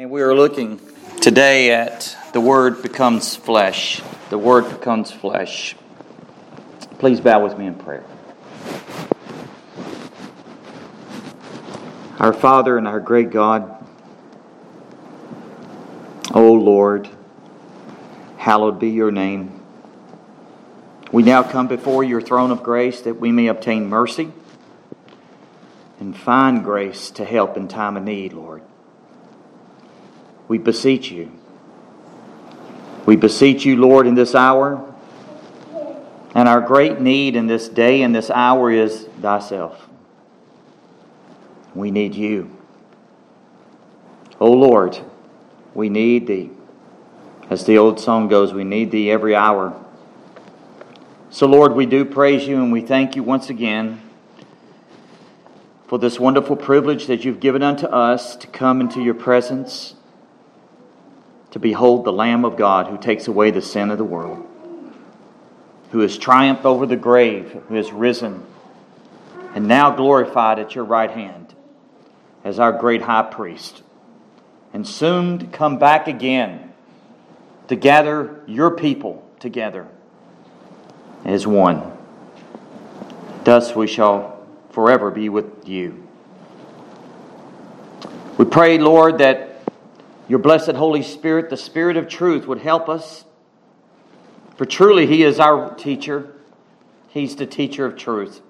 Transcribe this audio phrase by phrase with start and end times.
[0.00, 0.80] And we are looking
[1.20, 4.00] today at the Word becomes flesh.
[4.30, 5.76] The Word becomes flesh.
[6.98, 8.02] Please bow with me in prayer.
[12.18, 13.86] Our Father and our great God,
[16.32, 17.06] O Lord,
[18.38, 19.60] hallowed be your name.
[21.12, 24.32] We now come before your throne of grace that we may obtain mercy
[25.98, 28.62] and find grace to help in time of need, Lord.
[30.50, 31.30] We beseech you.
[33.06, 34.84] We beseech you, Lord, in this hour.
[36.34, 39.88] And our great need in this day and this hour is thyself.
[41.72, 42.50] We need you.
[44.40, 44.98] O oh Lord,
[45.72, 46.50] we need thee.
[47.48, 49.80] As the old song goes, we need thee every hour.
[51.30, 54.02] So, Lord, we do praise you and we thank you once again
[55.86, 59.94] for this wonderful privilege that you've given unto us to come into your presence,
[61.50, 64.46] to behold the Lamb of God who takes away the sin of the world,
[65.90, 68.44] who has triumphed over the grave, who has risen,
[69.54, 71.54] and now glorified at your right hand
[72.44, 73.82] as our great high priest,
[74.72, 76.72] and soon to come back again
[77.68, 79.86] to gather your people together
[81.24, 81.82] as one.
[83.44, 86.06] Thus we shall forever be with you.
[88.38, 89.49] We pray, Lord, that
[90.30, 93.24] your blessed Holy Spirit, the Spirit of truth, would help us.
[94.54, 96.32] For truly, He is our teacher,
[97.08, 98.40] He's the teacher of truth.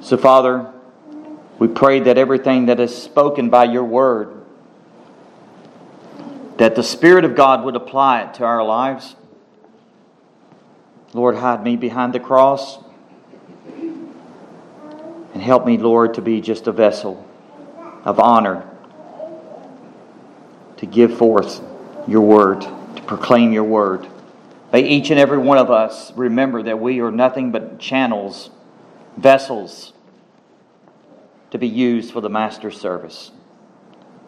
[0.00, 0.72] So, Father,
[1.58, 4.42] we pray that everything that is spoken by your word,
[6.56, 9.16] that the Spirit of God would apply it to our lives.
[11.12, 12.78] Lord, hide me behind the cross.
[15.34, 17.28] And help me, Lord, to be just a vessel
[18.06, 18.70] of honor
[20.78, 21.60] to give forth
[22.06, 24.06] your word, to proclaim your word.
[24.72, 28.50] May each and every one of us remember that we are nothing but channels,
[29.16, 29.92] vessels
[31.50, 33.30] to be used for the Master's service.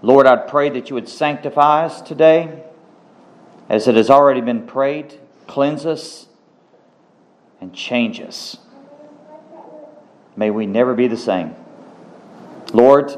[0.02, 2.62] Lord, I pray that you would sanctify us today
[3.68, 6.26] as it has already been prayed, cleanse us
[7.60, 8.56] and change us.
[10.36, 11.56] May we never be the same.
[12.72, 13.16] Lord,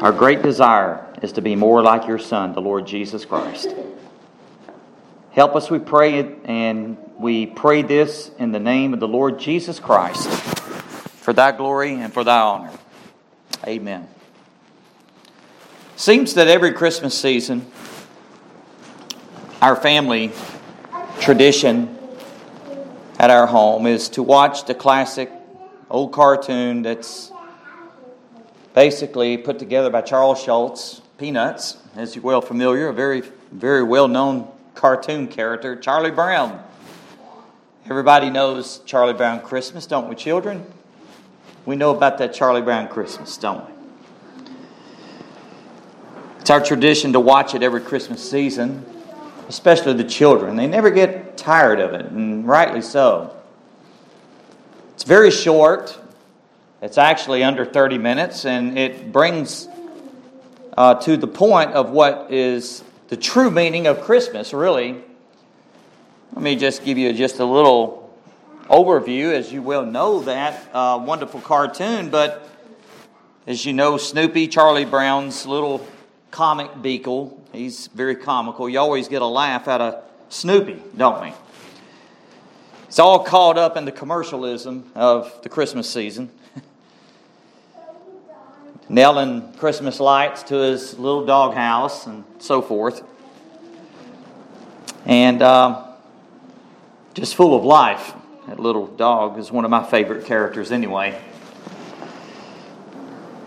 [0.00, 3.74] our great desire is to be more like your Son, the Lord Jesus Christ.
[5.30, 9.80] Help us, we pray, and we pray this in the name of the Lord Jesus
[9.80, 12.72] Christ, for thy glory and for thy honor.
[13.66, 14.08] Amen.
[15.94, 17.64] Seems that every Christmas season,
[19.60, 20.32] our family
[21.20, 21.96] tradition
[23.20, 25.30] at our home is to watch the classic
[25.88, 27.30] old cartoon that's
[28.74, 33.22] basically put together by Charles Schulz, Peanuts, as you're well familiar, a very,
[33.52, 36.60] very well known cartoon character, Charlie Brown.
[37.88, 40.66] Everybody knows Charlie Brown Christmas, don't we, children?
[41.64, 43.72] We know about that Charlie Brown Christmas, don't we?
[46.40, 48.84] It's our tradition to watch it every Christmas season
[49.48, 50.56] especially the children.
[50.56, 53.32] They never get tired of it, and rightly so.
[54.94, 55.96] It's very short.
[56.80, 59.68] It's actually under 30 minutes, and it brings
[60.76, 65.02] uh, to the point of what is the true meaning of Christmas, really.
[66.32, 68.14] Let me just give you just a little
[68.68, 72.48] overview, as you well know that uh, wonderful cartoon, but
[73.46, 75.86] as you know, Snoopy, Charlie Brown's little
[76.30, 78.68] comic beagle, He's very comical.
[78.68, 81.32] You always get a laugh out of Snoopy, don't we?
[82.88, 86.30] It's all caught up in the commercialism of the Christmas season.
[88.92, 93.02] Nailing Christmas lights to his little doghouse and so forth.
[95.06, 95.86] And uh,
[97.14, 98.12] just full of life.
[98.48, 101.18] That little dog is one of my favorite characters, anyway.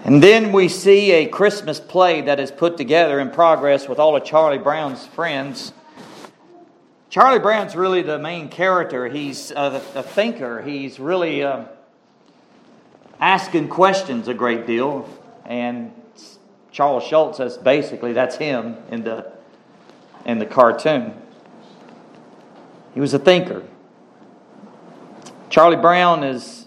[0.03, 4.15] And then we see a Christmas play that is put together in progress with all
[4.15, 5.73] of Charlie Brown's friends.
[7.11, 9.07] Charlie Brown's really the main character.
[9.09, 10.63] He's a, a thinker.
[10.63, 11.65] He's really uh,
[13.19, 15.07] asking questions a great deal.
[15.45, 15.93] And
[16.71, 17.37] Charles Schulz.
[17.37, 19.31] says basically that's him in the,
[20.25, 21.13] in the cartoon.
[22.93, 23.63] He was a thinker.
[25.49, 26.65] Charlie Brown is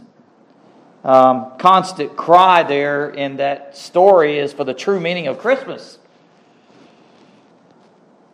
[1.05, 5.99] um, constant cry there in that story is for the true meaning of Christmas.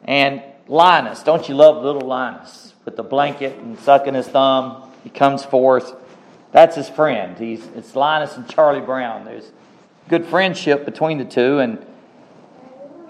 [0.04, 4.90] And Linus, don't you love little Linus with the blanket and sucking his thumb?
[5.02, 5.94] He comes forth.
[6.52, 7.36] That's his friend.
[7.38, 9.24] He's, it's Linus and Charlie Brown.
[9.24, 9.50] There's
[10.08, 11.58] good friendship between the two.
[11.58, 11.84] And,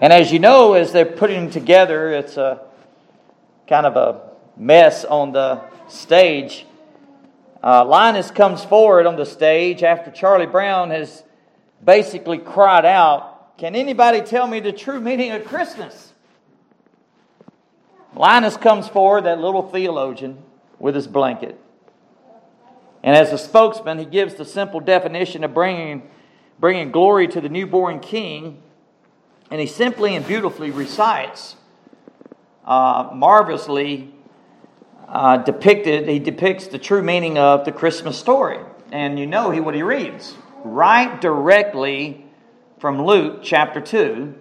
[0.01, 2.61] and as you know, as they're putting together, it's a
[3.67, 6.65] kind of a mess on the stage.
[7.63, 11.23] Uh, Linus comes forward on the stage after Charlie Brown has
[11.83, 16.13] basically cried out, Can anybody tell me the true meaning of Christmas?
[18.15, 20.41] Linus comes forward, that little theologian,
[20.79, 21.59] with his blanket.
[23.03, 26.09] And as a spokesman, he gives the simple definition of bringing,
[26.59, 28.61] bringing glory to the newborn king.
[29.51, 31.55] And he simply and beautifully recites,
[32.65, 34.13] uh, marvelously
[35.07, 38.59] uh, depicted, he depicts the true meaning of the Christmas story.
[38.91, 42.25] And you know he, what he reads right directly
[42.79, 44.33] from Luke chapter 2,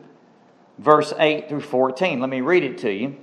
[0.79, 2.21] verse 8 through 14.
[2.21, 3.17] Let me read it to you.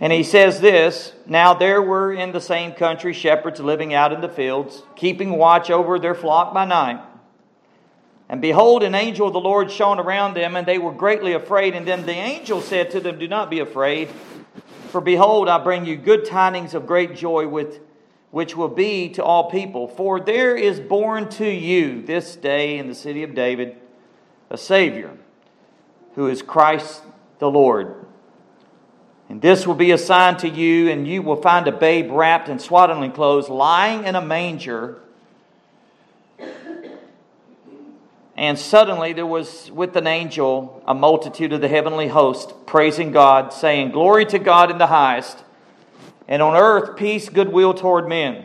[0.00, 4.20] And he says this Now there were in the same country shepherds living out in
[4.20, 7.00] the fields, keeping watch over their flock by night.
[8.28, 11.74] And behold, an angel of the Lord shone around them, and they were greatly afraid.
[11.74, 14.08] And then the angel said to them, Do not be afraid,
[14.88, 17.80] for behold, I bring you good tidings of great joy, with,
[18.30, 19.88] which will be to all people.
[19.88, 23.76] For there is born to you this day in the city of David
[24.50, 25.10] a Savior,
[26.14, 27.02] who is Christ
[27.38, 28.06] the Lord.
[29.28, 32.48] And this will be a sign to you, and you will find a babe wrapped
[32.48, 35.00] in swaddling clothes, lying in a manger.
[38.36, 43.52] And suddenly there was with an angel a multitude of the heavenly host, praising God,
[43.52, 45.44] saying, Glory to God in the highest,
[46.26, 48.44] and on earth peace, goodwill toward men.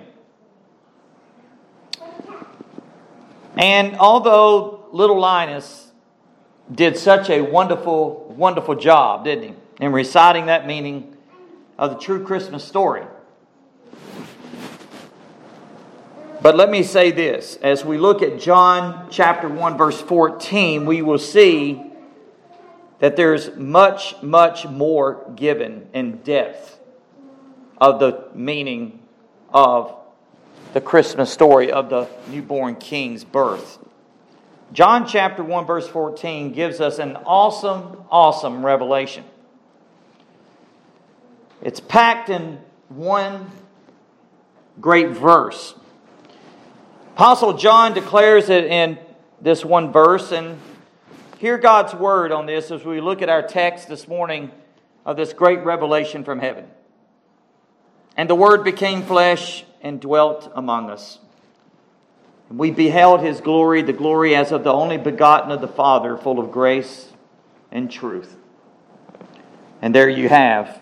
[3.58, 5.92] And although little Linus
[6.72, 9.54] did such a wonderful, wonderful job, didn't he?
[9.80, 11.16] in reciting that meaning
[11.78, 13.04] of the true Christmas story.
[16.42, 21.02] But let me say this as we look at John chapter 1, verse 14, we
[21.02, 21.84] will see
[23.00, 26.80] that there's much, much more given in depth
[27.78, 29.00] of the meaning
[29.54, 29.96] of
[30.74, 33.80] the Christmas story of the newborn king's birth.
[34.72, 39.26] John chapter 1, verse 14 gives us an awesome, awesome revelation.
[41.62, 43.50] It's packed in one
[44.80, 45.74] great verse.
[47.20, 48.98] Apostle John declares it in
[49.42, 50.58] this one verse, and
[51.38, 54.52] hear God's word on this as we look at our text this morning
[55.06, 56.66] of this great revelation from heaven.
[58.16, 61.20] And the Word became flesh and dwelt among us.
[62.50, 66.16] And we beheld his glory, the glory as of the only begotten of the Father,
[66.16, 67.10] full of grace
[67.70, 68.38] and truth.
[69.82, 70.82] And there you have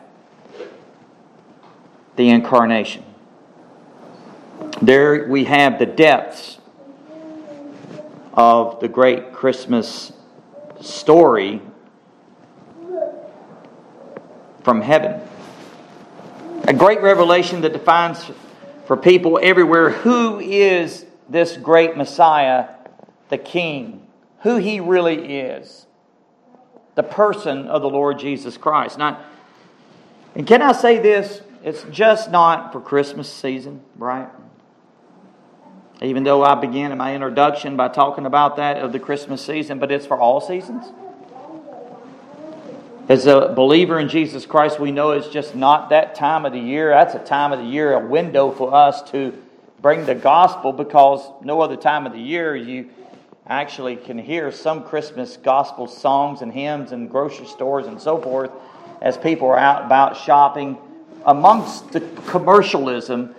[2.16, 3.07] the incarnation.
[4.82, 6.60] There we have the depths
[8.34, 10.14] of the great Christmas
[10.82, 11.64] story
[14.64, 15.20] from heaven.
[16.68, 18.30] A great revelation that defines
[18.86, 22.70] for people everywhere who is this great Messiah,
[23.30, 24.06] the King,
[24.42, 25.88] who he really is,
[26.94, 29.00] the person of the Lord Jesus Christ.
[29.00, 29.26] Now,
[30.36, 31.42] and can I say this?
[31.64, 34.30] It's just not for Christmas season, right?
[36.02, 39.80] Even though I began in my introduction by talking about that of the Christmas season,
[39.80, 40.86] but it's for all seasons.
[43.10, 46.60] As a believer in Jesus Christ, we know it's just not that time of the
[46.60, 46.90] year.
[46.90, 49.34] That's a time of the year, a window for us to
[49.82, 52.90] bring the gospel because no other time of the year you
[53.48, 58.52] actually can hear some Christmas gospel songs and hymns in grocery stores and so forth
[59.02, 60.78] as people are out about shopping
[61.26, 63.34] amongst the commercialism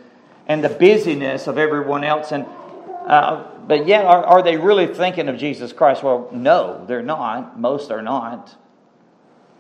[0.49, 2.33] and the busyness of everyone else.
[2.33, 2.47] And
[3.07, 6.02] uh, but yet, are, are they really thinking of Jesus Christ?
[6.02, 7.59] Well, no, they're not.
[7.59, 8.57] Most are not.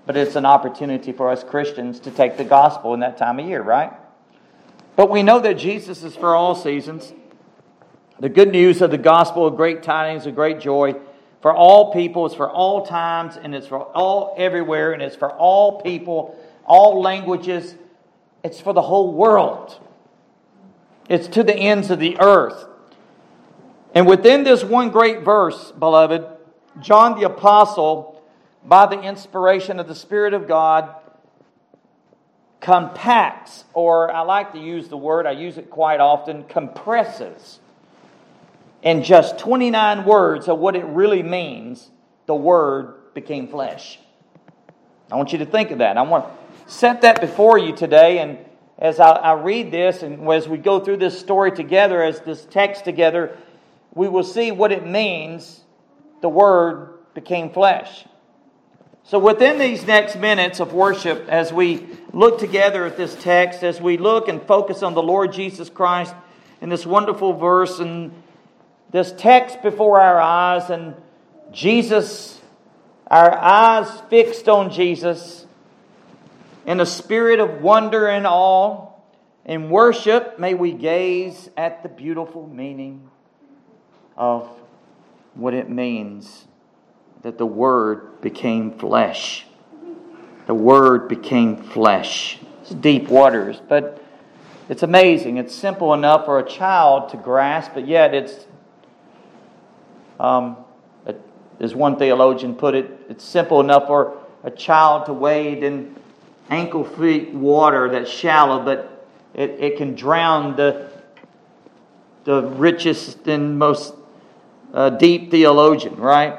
[0.06, 3.46] But it's an opportunity for us Christians to take the gospel in that time of
[3.46, 3.92] year, right?
[4.96, 7.12] But we know that Jesus is for all seasons.
[8.18, 10.96] The good news of the gospel of great tidings of great joy
[11.40, 15.30] for all people, it's for all times, and it's for all everywhere, and it's for
[15.30, 17.76] all people, all languages,
[18.42, 19.78] it's for the whole world.
[21.08, 22.66] It's to the ends of the earth.
[23.94, 26.26] And within this one great verse, beloved,
[26.80, 28.22] John the Apostle,
[28.64, 30.94] by the inspiration of the Spirit of God,
[32.60, 37.60] compacts, or I like to use the word, I use it quite often, compresses
[38.82, 41.90] in just 29 words of what it really means
[42.26, 43.98] the Word became flesh.
[45.10, 45.96] I want you to think of that.
[45.96, 48.18] I want to set that before you today.
[48.18, 48.38] And
[48.78, 52.44] as I, I read this and as we go through this story together, as this
[52.44, 53.36] text together,
[53.94, 55.62] we will see what it means
[56.20, 58.04] the Word became flesh.
[59.02, 63.80] So, within these next minutes of worship, as we look together at this text, as
[63.80, 66.14] we look and focus on the Lord Jesus Christ
[66.60, 68.12] in this wonderful verse and
[68.90, 70.94] this text before our eyes, and
[71.52, 72.38] Jesus,
[73.06, 75.46] our eyes fixed on Jesus,
[76.68, 78.88] in a spirit of wonder and awe,
[79.46, 83.08] in worship, may we gaze at the beautiful meaning
[84.18, 84.46] of
[85.32, 86.46] what it means
[87.22, 89.46] that the Word became flesh.
[90.46, 92.38] The Word became flesh.
[92.60, 94.04] It's deep waters, but
[94.68, 95.38] it's amazing.
[95.38, 98.46] It's simple enough for a child to grasp, but yet it's,
[100.20, 100.58] um,
[101.60, 105.97] as one theologian put it, it's simple enough for a child to wade in
[106.50, 110.90] ankle feet water that's shallow, but it, it can drown the,
[112.24, 113.94] the richest and most
[114.72, 116.38] uh, deep theologian, right?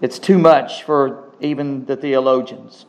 [0.00, 2.86] It's too much for even the theologians.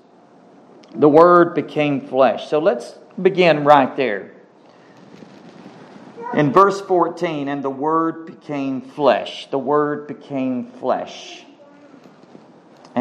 [0.96, 2.50] The Word became flesh.
[2.50, 4.34] So let's begin right there.
[6.34, 9.50] In verse 14, and the Word became flesh.
[9.50, 11.46] The Word became flesh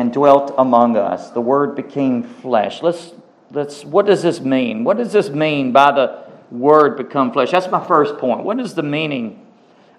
[0.07, 1.31] and dwelt among us.
[1.31, 2.81] The Word became flesh.
[2.81, 3.11] Let's,
[3.51, 4.85] let's, what does this mean?
[4.85, 7.51] What does this mean by the Word become flesh?
[7.51, 8.45] That's my first point.
[8.45, 9.45] What is the meaning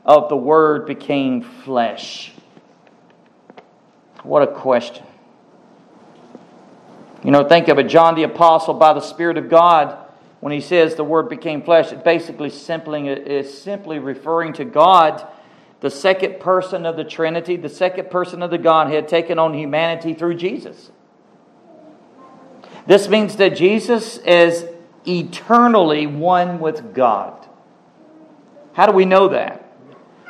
[0.05, 2.31] of the Word became flesh?
[4.23, 5.05] What a question.
[7.21, 7.89] You know, think of it.
[7.89, 9.97] John the Apostle, by the Spirit of God,
[10.39, 15.27] when he says the Word became flesh, it basically simply is simply referring to God,
[15.79, 20.13] the second person of the Trinity, the second person of the Godhead, taken on humanity
[20.13, 20.91] through Jesus.
[22.88, 24.65] This means that Jesus is
[25.05, 27.48] eternally one with God.
[28.74, 29.63] How do we know that?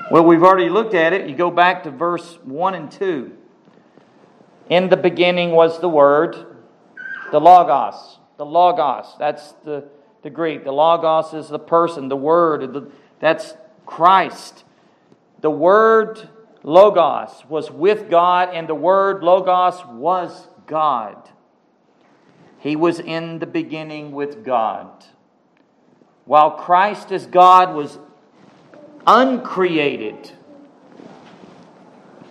[0.09, 1.29] Well, we've already looked at it.
[1.29, 3.37] You go back to verse 1 and 2.
[4.69, 6.35] In the beginning was the Word,
[7.31, 8.19] the Logos.
[8.37, 9.87] The Logos, that's the,
[10.21, 10.63] the Greek.
[10.63, 14.63] The Logos is the person, the Word, the, that's Christ.
[15.41, 16.29] The Word,
[16.63, 21.29] Logos, was with God, and the Word, Logos, was God.
[22.59, 25.05] He was in the beginning with God.
[26.25, 27.99] While Christ as God was
[29.07, 30.33] uncreated.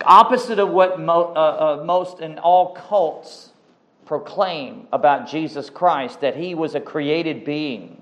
[0.05, 3.51] Opposite of what mo- uh, uh, most and all cults
[4.05, 8.01] proclaim about Jesus Christ, that he was a created being.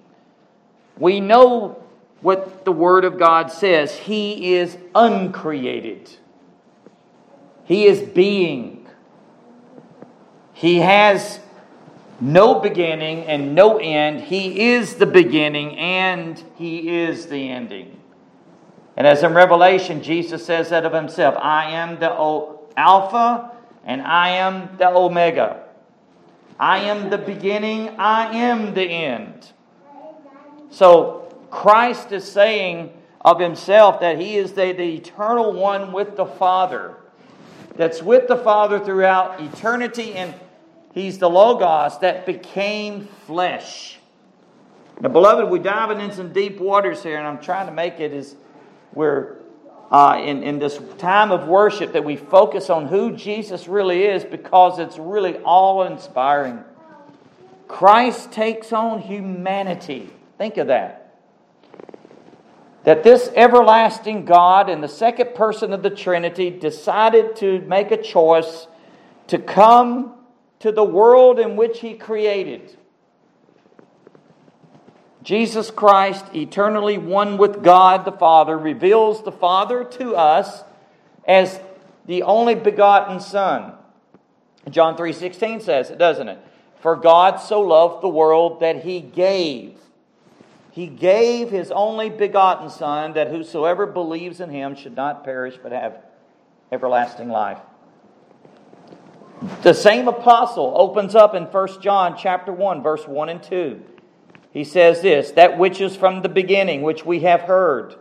[0.97, 1.81] We know
[2.21, 3.95] what the Word of God says.
[3.95, 6.11] He is uncreated,
[7.65, 8.81] he is being.
[10.53, 11.41] He has
[12.21, 14.21] no beginning and no end.
[14.21, 17.99] He is the beginning and He is the ending.
[18.95, 22.09] And as in Revelation, Jesus says that of himself I am the
[22.77, 23.51] Alpha
[23.83, 25.63] and I am the Omega.
[26.57, 29.51] I am the beginning, I am the end.
[30.69, 31.24] So
[31.55, 36.97] Christ is saying of himself that he is the, the eternal one with the Father,
[37.77, 40.35] that's with the Father throughout eternity, and
[40.93, 43.99] he's the Logos that became flesh.
[44.99, 48.11] Now, beloved, we're diving in some deep waters here, and I'm trying to make it
[48.11, 48.35] as
[48.93, 49.37] we're
[49.89, 54.25] uh, in, in this time of worship that we focus on who Jesus really is
[54.25, 56.65] because it's really all inspiring.
[57.69, 60.09] Christ takes on humanity.
[60.37, 61.04] Think of that.
[62.85, 68.01] That this everlasting God and the second person of the Trinity decided to make a
[68.01, 68.67] choice
[69.27, 70.13] to come
[70.59, 72.77] to the world in which He created
[75.25, 80.63] Jesus Christ, eternally one with God the Father, reveals the Father to us
[81.27, 81.59] as
[82.05, 83.73] the only begotten Son.
[84.69, 86.37] John 3:16 says it, doesn't it?
[86.79, 89.79] For God so loved the world that he gave.
[90.75, 95.71] He gave his only begotten Son that whosoever believes in him should not perish but
[95.71, 96.03] have
[96.69, 97.59] everlasting life.
[99.63, 103.81] The same apostle opens up in 1 John chapter 1 verse 1 and 2
[104.51, 107.95] he says this that which is from the beginning, which we have heard,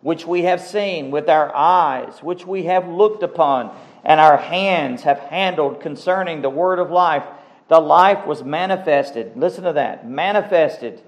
[0.00, 5.02] which we have seen with our eyes, which we have looked upon, and our hands
[5.02, 7.24] have handled concerning the word of life.
[7.66, 9.36] The life was manifested.
[9.36, 11.02] Listen to that manifested.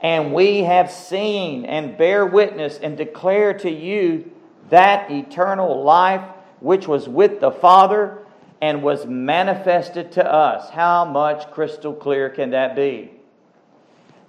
[0.00, 4.30] And we have seen and bear witness and declare to you
[4.70, 6.22] that eternal life
[6.60, 8.18] which was with the Father
[8.60, 10.70] and was manifested to us.
[10.70, 13.12] How much crystal clear can that be?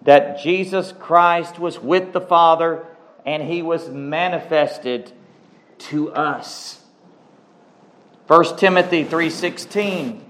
[0.01, 2.85] that Jesus Christ was with the Father
[3.25, 5.11] and he was manifested
[5.77, 6.81] to us.
[8.27, 10.21] 1 Timothy 3:16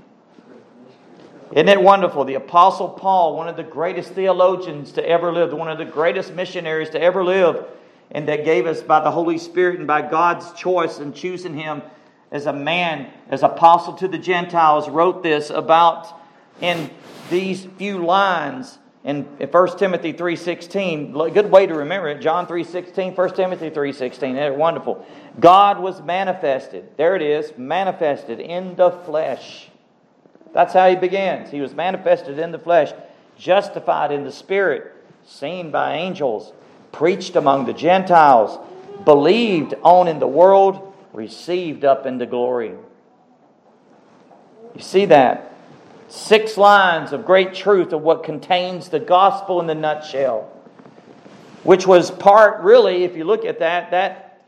[1.51, 2.25] isn't it wonderful?
[2.25, 6.33] The Apostle Paul, one of the greatest theologians to ever live, one of the greatest
[6.33, 7.65] missionaries to ever live,
[8.11, 11.81] and that gave us by the Holy Spirit and by God's choice and choosing him
[12.31, 16.07] as a man, as apostle to the Gentiles, wrote this about
[16.61, 16.89] in
[17.29, 21.33] these few lines in 1 Timothy 3.16.
[21.33, 22.21] Good way to remember it.
[22.21, 24.35] John 3.16, 1 Timothy 3.16.
[24.35, 25.05] They're wonderful.
[25.39, 26.89] God was manifested.
[26.97, 29.68] There it is, manifested in the flesh
[30.53, 31.51] that's how he begins.
[31.51, 32.91] He was manifested in the flesh,
[33.37, 34.93] justified in the spirit,
[35.25, 36.53] seen by angels,
[36.91, 38.57] preached among the Gentiles,
[39.05, 42.73] believed on in the world, received up into glory.
[44.75, 45.53] You see that?
[46.07, 50.51] Six lines of great truth of what contains the gospel in the nutshell,
[51.63, 54.41] which was part, really, if you look at that, that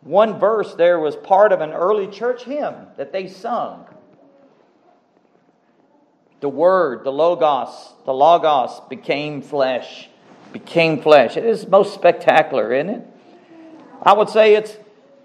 [0.00, 3.84] one verse there was part of an early church hymn that they sung.
[6.40, 10.08] The Word, the Logos, the Logos became flesh.
[10.52, 11.36] Became flesh.
[11.36, 13.06] It is most spectacular, isn't it?
[14.02, 14.76] I would say it's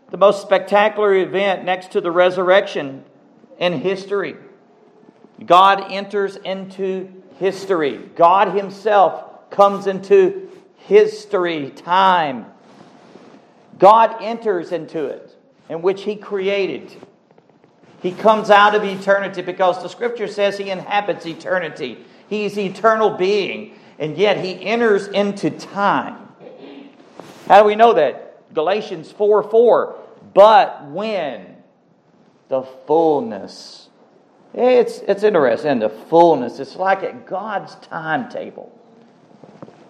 [0.09, 3.03] the most spectacular event next to the resurrection
[3.57, 4.35] in history.
[5.45, 7.97] God enters into history.
[8.15, 12.47] God Himself comes into history, time.
[13.79, 15.35] God enters into it,
[15.69, 16.95] in which He created.
[18.03, 22.03] He comes out of eternity because the scripture says he inhabits eternity.
[22.27, 26.27] He's eternal being, and yet he enters into time.
[27.47, 28.53] How do we know that?
[28.53, 29.95] Galatians 4 4.
[30.33, 31.55] But when
[32.49, 33.87] the fullness,
[34.53, 38.77] it's, it's interesting, the fullness, it's like at God's timetable.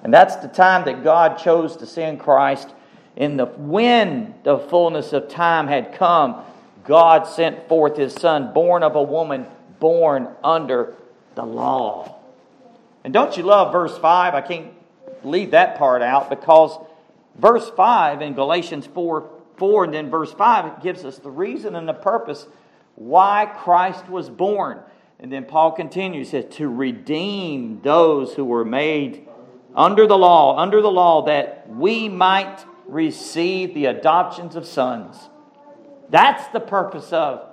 [0.04, 2.70] And that's the time that God chose to send Christ.
[3.16, 6.44] In the when the fullness of time had come,
[6.86, 9.46] God sent forth his son, born of a woman,
[9.80, 10.96] born under
[11.36, 12.20] the law.
[13.04, 14.34] And don't you love verse 5?
[14.34, 14.74] I can't
[15.24, 16.78] leave that part out because
[17.36, 21.88] verse 5 in Galatians 4 4 and then verse 5 gives us the reason and
[21.88, 22.48] the purpose
[22.96, 24.80] why Christ was born.
[25.20, 29.28] And then Paul continues, says, to redeem those who were made
[29.76, 35.30] under the law, under the law, that we might receive the adoptions of sons.
[36.10, 37.46] That's the purpose of,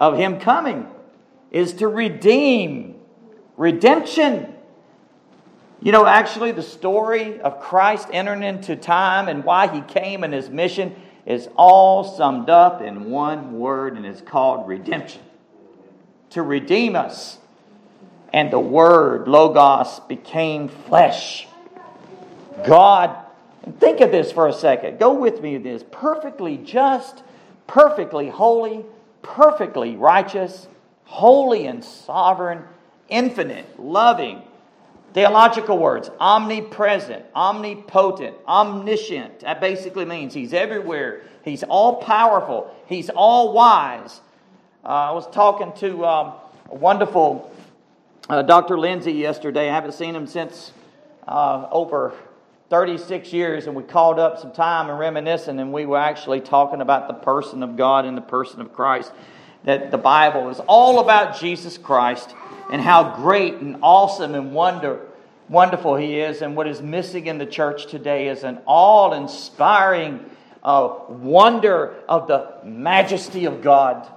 [0.00, 0.86] of him coming,
[1.50, 2.96] is to redeem.
[3.56, 4.54] Redemption.
[5.82, 10.32] You know, actually, the story of Christ entering into time and why he came and
[10.32, 10.94] his mission
[11.26, 15.22] is all summed up in one word, and it's called redemption.
[16.30, 17.38] To redeem us.
[18.32, 21.48] And the word, Logos, became flesh.
[22.64, 23.16] God,
[23.78, 24.98] think of this for a second.
[24.98, 25.84] Go with me this.
[25.90, 27.22] Perfectly just
[27.70, 28.84] perfectly holy,
[29.22, 30.66] perfectly righteous,
[31.04, 32.64] holy and sovereign,
[33.08, 34.42] infinite, loving.
[35.14, 39.40] Theological words omnipresent, omnipotent, omniscient.
[39.40, 41.22] That basically means he's everywhere.
[41.44, 42.74] He's all powerful.
[42.86, 44.20] He's all wise.
[44.84, 46.32] Uh, I was talking to um,
[46.72, 47.52] a wonderful
[48.28, 48.80] uh, Dr.
[48.80, 49.70] Lindsay yesterday.
[49.70, 50.72] I haven't seen him since
[51.28, 52.14] uh, over
[52.70, 56.80] 36 years, and we called up some time and reminiscing, and we were actually talking
[56.80, 59.12] about the person of God and the person of Christ.
[59.64, 62.32] That the Bible is all about Jesus Christ
[62.70, 65.08] and how great and awesome and wonder,
[65.48, 66.42] wonderful He is.
[66.42, 70.24] And what is missing in the church today is an all inspiring
[70.62, 74.08] uh, wonder of the majesty of God.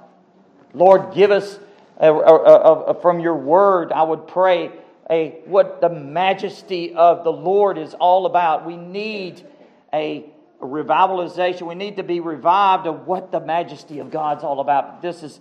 [0.76, 1.58] Lord, give us
[2.00, 4.72] uh, uh, uh, from your word, I would pray
[5.10, 8.66] a what the majesty of the Lord is all about.
[8.66, 9.46] We need
[9.94, 10.26] a,
[10.64, 11.68] revitalization.
[11.68, 15.02] We need to be revived of what the majesty of God's all about.
[15.02, 15.40] This is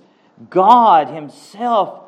[0.51, 2.01] God Himself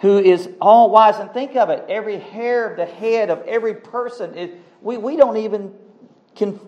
[0.00, 1.16] who is all wise.
[1.16, 5.16] And think of it every hair of the head of every person, it, we, we
[5.16, 5.72] don't even
[6.34, 6.60] can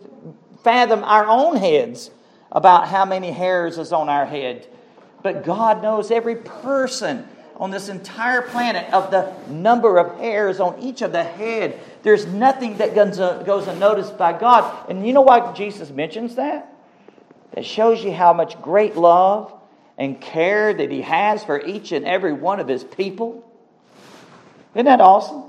[0.62, 2.10] fathom our own heads
[2.52, 4.66] about how many hairs is on our head.
[5.22, 10.78] But God knows every person on this entire planet of the number of hairs on
[10.80, 11.78] each of the head.
[12.02, 14.90] There's nothing that goes uh, goes unnoticed by God.
[14.90, 16.72] And you know why Jesus mentions that?
[17.52, 19.52] It shows you how much great love
[19.96, 23.48] and care that He has for each and every one of His people.
[24.74, 25.44] Isn't that awesome?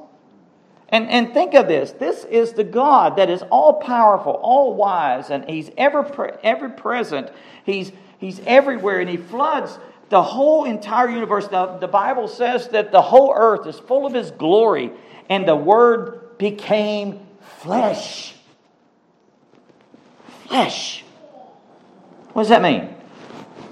[0.89, 5.29] And, and think of this this is the God that is all powerful, all wise,
[5.31, 7.31] and He's ever, ever present.
[7.65, 11.47] He's, he's everywhere, and He floods the whole entire universe.
[11.47, 14.91] The, the Bible says that the whole earth is full of His glory,
[15.29, 17.25] and the Word became
[17.59, 18.35] flesh.
[20.47, 21.03] Flesh.
[22.33, 22.93] What does that mean?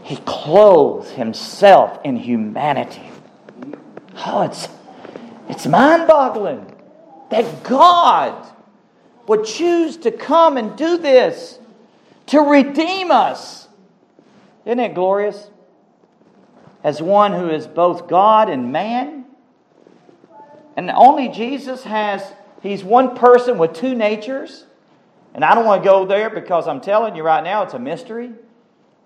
[0.04, 3.10] He clothes himself in humanity.
[4.26, 4.67] Oh, it's,
[5.50, 6.74] it's mind boggling
[7.30, 8.48] that God
[9.28, 11.58] would choose to come and do this
[12.28, 13.67] to redeem us.
[14.65, 15.50] Isn't it glorious?
[16.84, 19.26] As one who is both God and man.
[20.76, 22.22] And only Jesus has,
[22.62, 24.65] he's one person with two natures.
[25.34, 27.80] And I don't want to go there because I'm telling you right now it's a
[27.80, 28.32] mystery.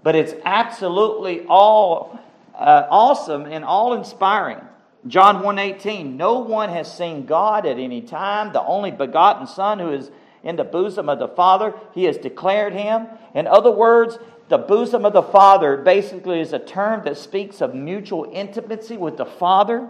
[0.04, 2.20] But it's absolutely all
[2.58, 4.62] uh, awesome and all inspiring.
[5.06, 9.92] John 1:18 No one has seen God at any time the only begotten son who
[9.92, 10.12] is
[10.44, 14.18] in the bosom of the Father he has declared him in other words
[14.50, 19.18] the bosom of the Father basically is a term that speaks of mutual intimacy with
[19.18, 19.90] the Father.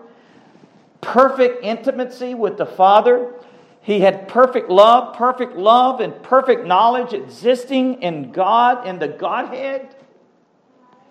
[0.99, 3.33] Perfect intimacy with the Father.
[3.81, 9.95] He had perfect love perfect love and perfect knowledge existing in God in the Godhead.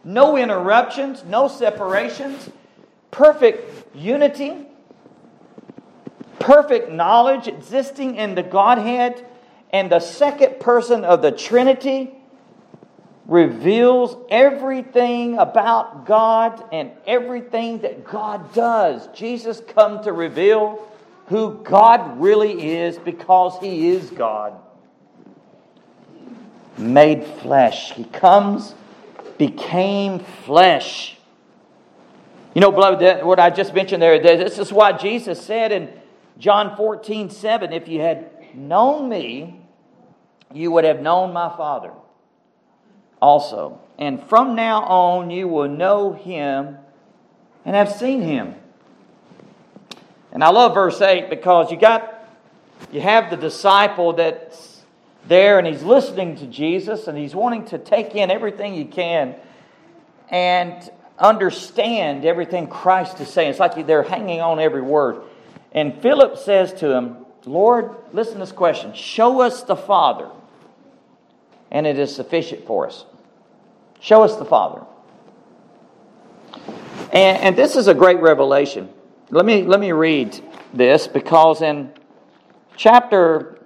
[0.03, 2.51] No interruptions no separations.
[3.13, 4.67] Perfect unity,
[6.39, 9.25] perfect knowledge existing in the Godhead,
[9.71, 12.15] and the second person of the Trinity
[13.27, 19.09] reveals everything about God and everything that God does.
[19.09, 20.87] Jesus come to reveal
[21.27, 24.55] who God really is because he is God.
[26.79, 27.93] Made flesh.
[27.93, 28.75] He comes,
[29.39, 31.17] became flesh.
[32.55, 35.93] You know, beloved, what I just mentioned there, this is why Jesus said in
[36.39, 39.61] John 14, 7, if you had known me,
[40.55, 41.91] you would have known my Father
[43.27, 43.81] also.
[43.99, 46.79] And from now on, you will know him
[47.65, 48.55] and have seen him.
[50.33, 52.29] And I love verse 8 because you got,
[52.93, 54.83] you have the disciple that's
[55.27, 59.35] there and he's listening to Jesus and he's wanting to take in everything he can.
[60.29, 63.51] And understand everything Christ is saying.
[63.51, 65.23] It's like they're hanging on every word.
[65.73, 70.29] And Philip says to him, Lord, listen to this question Show us the Father,
[71.71, 73.05] and it is sufficient for us.
[74.01, 74.85] Show us the Father.
[77.13, 78.89] And, and this is a great revelation.
[79.31, 80.41] Let me, let me read
[80.73, 81.93] this because in
[82.77, 83.61] chapter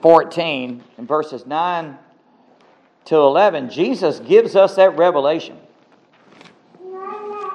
[0.00, 1.98] 14, in verses 9
[3.06, 5.58] to 11, Jesus gives us that revelation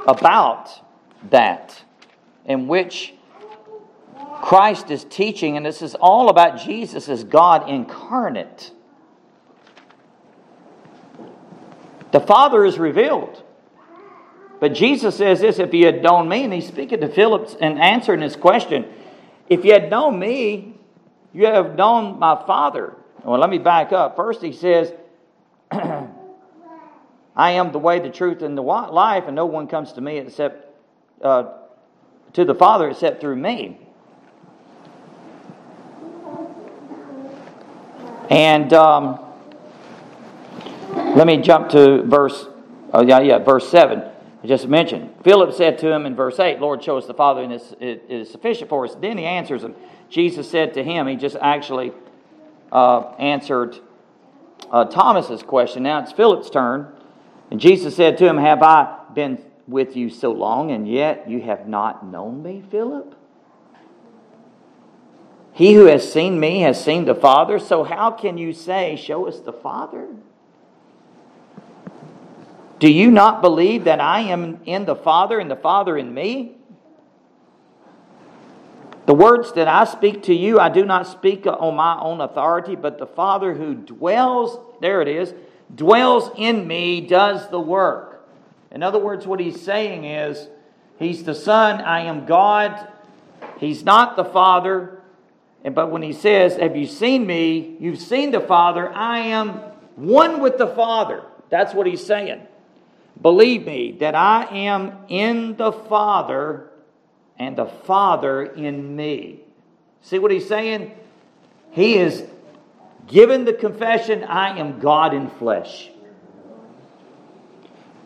[0.08, 0.70] about
[1.30, 1.84] that,
[2.46, 3.14] in which
[4.42, 8.72] Christ is teaching, and this is all about Jesus as God incarnate.
[12.12, 13.44] The Father is revealed.
[14.60, 17.80] But Jesus says this if you had known me, and he's speaking to Philip and
[17.80, 18.86] answering his question,
[19.48, 20.76] if you had known me,
[21.34, 22.96] you have known my Father.
[23.24, 24.16] Well, let me back up.
[24.16, 24.92] First, he says,
[25.72, 26.08] I
[27.52, 30.66] am the way, the truth, and the life, and no one comes to me except
[31.22, 31.54] uh,
[32.34, 33.80] to the Father except through me.
[38.30, 39.20] And um,
[40.92, 42.48] let me jump to verse,
[42.94, 44.04] oh yeah, yeah, verse seven.
[44.42, 45.14] I just mentioned.
[45.24, 48.30] Philip said to him in verse eight, "Lord, show us the Father, and it is
[48.30, 49.76] sufficient for us." Then he answers him.
[50.10, 51.92] Jesus said to him, he just actually
[52.72, 53.80] uh, answered
[54.72, 55.84] uh, Thomas's question.
[55.84, 56.94] Now it's Philip's turn.
[57.52, 61.42] And Jesus said to him, Have I been with you so long, and yet you
[61.42, 63.16] have not known me, Philip?
[65.52, 69.28] He who has seen me has seen the Father, so how can you say, Show
[69.28, 70.08] us the Father?
[72.80, 76.56] Do you not believe that I am in the Father and the Father in me?
[79.06, 82.76] The words that I speak to you, I do not speak on my own authority,
[82.76, 85.34] but the Father who dwells, there it is,
[85.74, 88.28] dwells in me does the work.
[88.72, 90.48] In other words, what he's saying is,
[91.00, 92.88] He's the Son, I am God.
[93.58, 95.02] He's not the Father.
[95.64, 97.78] But when he says, Have you seen me?
[97.80, 98.92] You've seen the Father.
[98.94, 99.52] I am
[99.96, 101.24] one with the Father.
[101.50, 102.42] That's what he's saying.
[103.22, 106.70] Believe me that I am in the Father
[107.38, 109.42] and the Father in me.
[110.02, 110.92] See what he's saying?
[111.72, 112.24] He is
[113.08, 115.90] given the confession, I am God in flesh.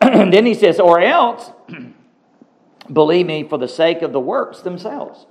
[0.00, 1.50] then he says, or else,
[2.92, 5.26] believe me for the sake of the works themselves.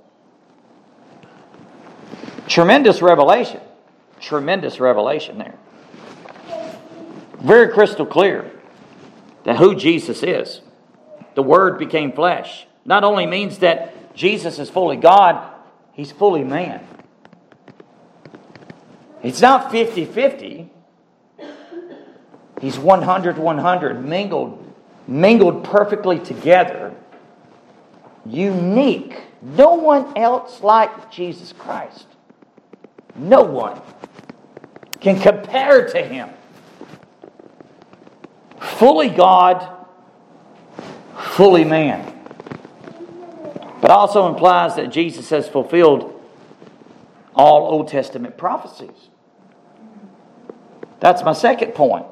[2.46, 3.60] Tremendous revelation.
[4.20, 5.58] Tremendous revelation there.
[7.40, 8.53] Very crystal clear
[9.44, 10.60] that who Jesus is.
[11.34, 12.66] The Word became flesh.
[12.84, 15.52] Not only means that Jesus is fully God,
[15.92, 16.86] he's fully man.
[19.22, 20.70] It's not 50 50.
[22.60, 24.74] He's 100 100, mingled,
[25.06, 26.94] mingled perfectly together.
[28.26, 29.20] Unique.
[29.42, 32.06] No one else like Jesus Christ.
[33.14, 33.80] No one
[35.00, 36.30] can compare to him.
[38.64, 39.86] Fully God,
[41.16, 42.12] fully man.
[43.80, 46.10] But also implies that Jesus has fulfilled
[47.34, 49.10] all Old Testament prophecies.
[51.00, 52.06] That's my second point.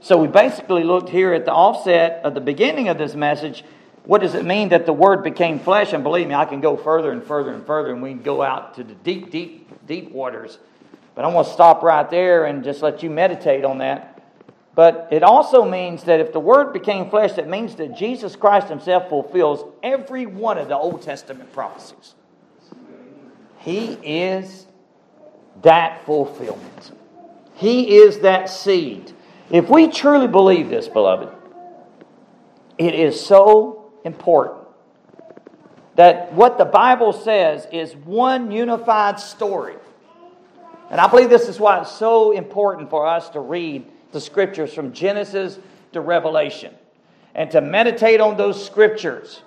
[0.00, 3.64] So we basically looked here at the offset of the beginning of this message.
[4.04, 5.92] What does it mean that the Word became flesh?
[5.92, 8.42] And believe me, I can go further and further and further, and we can go
[8.42, 10.58] out to the deep, deep, deep waters.
[11.14, 14.13] But I want to stop right there and just let you meditate on that.
[14.74, 18.68] But it also means that if the Word became flesh, it means that Jesus Christ
[18.68, 22.14] Himself fulfills every one of the Old Testament prophecies.
[23.58, 24.66] He is
[25.62, 26.92] that fulfillment.
[27.54, 29.12] He is that seed.
[29.50, 31.28] If we truly believe this, beloved,
[32.76, 34.66] it is so important
[35.94, 39.76] that what the Bible says is one unified story.
[40.90, 44.72] And I believe this is why it's so important for us to read the scriptures
[44.72, 45.58] from Genesis
[45.92, 46.74] to Revelation
[47.34, 49.42] and to meditate on those scriptures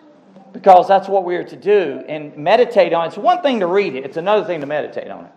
[0.53, 3.07] because that's what we are to do and meditate on it.
[3.07, 5.31] It's one thing to read it, it's another thing to meditate on it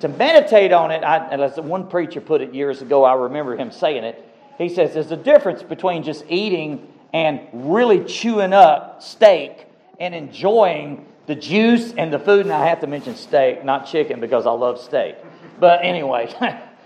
[0.00, 3.70] to meditate on it, I, as one preacher put it years ago, I remember him
[3.70, 4.26] saying it.
[4.58, 9.66] He says there's a difference between just eating and really chewing up steak
[9.98, 12.46] and enjoying the juice and the food.
[12.46, 15.16] And I have to mention steak, not chicken, because I love steak.
[15.58, 16.34] But anyway,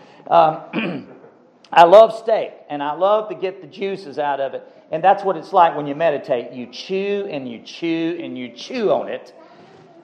[0.27, 1.09] um,
[1.75, 4.63] I love steak and I love to get the juices out of it.
[4.93, 6.53] And that's what it's like when you meditate.
[6.53, 9.35] You chew and you chew and you chew on it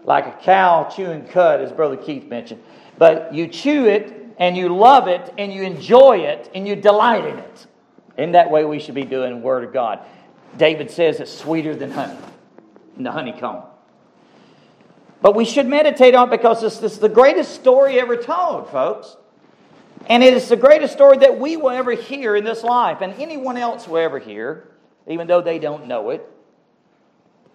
[0.03, 2.61] like a cow chewing cud, as Brother Keith mentioned.
[2.99, 7.25] But you chew it and you love it and you enjoy it and you delight
[7.25, 7.67] in it.
[8.19, 10.01] In that way, we should be doing the Word of God.
[10.57, 12.19] David says it's sweeter than honey
[12.97, 13.63] in the honeycomb.
[15.23, 18.69] But we should meditate on it because this, this is the greatest story ever told,
[18.71, 19.17] folks.
[20.09, 23.13] And it is the greatest story that we will ever hear in this life, and
[23.15, 24.69] anyone else will ever hear,
[25.07, 26.27] even though they don't know it.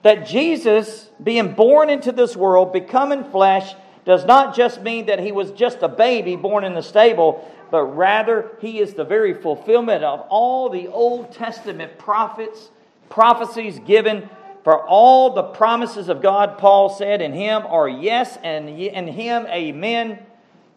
[0.04, 3.74] That Jesus, being born into this world, becoming flesh,
[4.06, 7.84] does not just mean that he was just a baby born in the stable, but
[7.84, 12.70] rather he is the very fulfillment of all the Old Testament prophets,
[13.10, 14.30] prophecies given
[14.66, 19.46] for all the promises of God, Paul said, in him are yes, and in him
[19.46, 20.26] amen,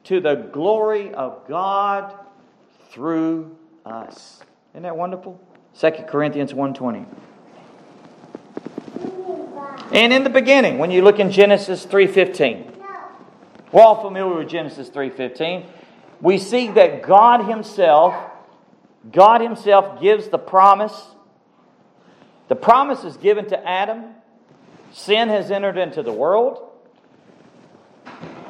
[0.09, 2.15] to the glory of God
[2.91, 4.41] through us.
[4.73, 5.41] Isn't that wonderful?
[5.79, 7.07] 2 Corinthians 1.20.
[9.93, 12.75] And in the beginning, when you look in Genesis 3.15,
[13.71, 15.67] we're all familiar with Genesis 3:15.
[16.23, 18.15] We see that God himself
[19.13, 21.07] God himself gives the promise.
[22.49, 24.15] The promise is given to Adam.
[24.93, 26.68] Sin has entered into the world.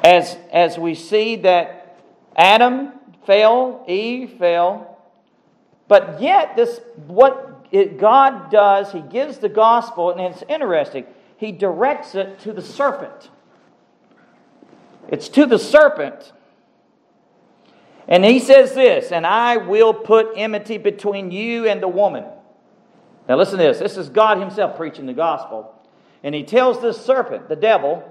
[0.03, 1.99] As, as we see that
[2.35, 2.93] Adam
[3.25, 4.97] fell, Eve fell,
[5.87, 11.05] but yet this what it, God does, He gives the gospel, and it's interesting.
[11.37, 13.29] He directs it to the serpent.
[15.07, 16.33] It's to the serpent.
[18.07, 22.25] And he says this, and I will put enmity between you and the woman.
[23.27, 23.77] Now listen to this.
[23.77, 25.75] This is God Himself preaching the gospel.
[26.23, 28.03] And He tells this serpent, the devil,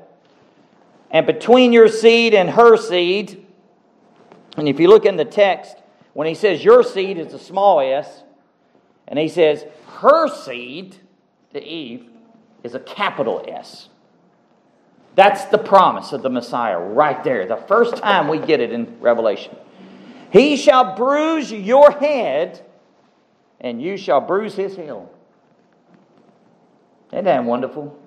[1.11, 3.47] and between your seed and her seed,
[4.57, 5.77] and if you look in the text,
[6.13, 8.23] when he says your seed is a small s,
[9.07, 9.65] and he says
[9.99, 10.97] her seed,
[11.53, 12.11] to Eve,
[12.63, 13.89] is a capital S.
[15.15, 17.47] That's the promise of the Messiah right there.
[17.47, 19.57] The first time we get it in Revelation.
[20.31, 22.65] He shall bruise your head,
[23.61, 25.11] and you shall bruise his heel.
[27.13, 27.99] Isn't that wonderful?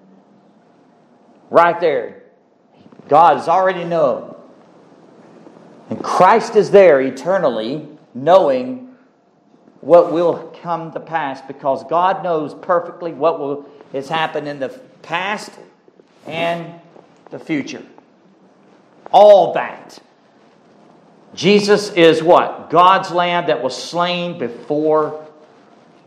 [1.50, 2.21] Right there.
[3.08, 4.36] God has already known.
[5.90, 8.96] And Christ is there eternally, knowing
[9.82, 14.70] what will come to pass because God knows perfectly what will has happened in the
[15.02, 15.52] past
[16.26, 16.80] and
[17.30, 17.84] the future.
[19.12, 20.00] All that.
[21.34, 22.70] Jesus is what?
[22.70, 25.26] God's Lamb that was slain before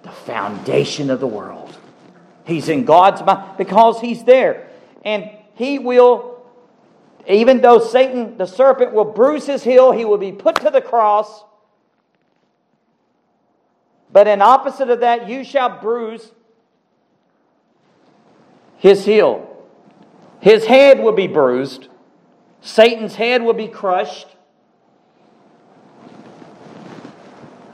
[0.02, 1.76] the foundation of the world.
[2.46, 4.68] He's in God's mind because He's there.
[5.04, 6.33] And He will,
[7.26, 10.80] even though Satan, the serpent, will bruise His heel, He will be put to the
[10.80, 11.44] cross.
[14.12, 16.32] But in opposite of that, you shall bruise
[18.76, 19.50] His heel.
[20.40, 21.88] His head will be bruised,
[22.60, 24.28] Satan's head will be crushed,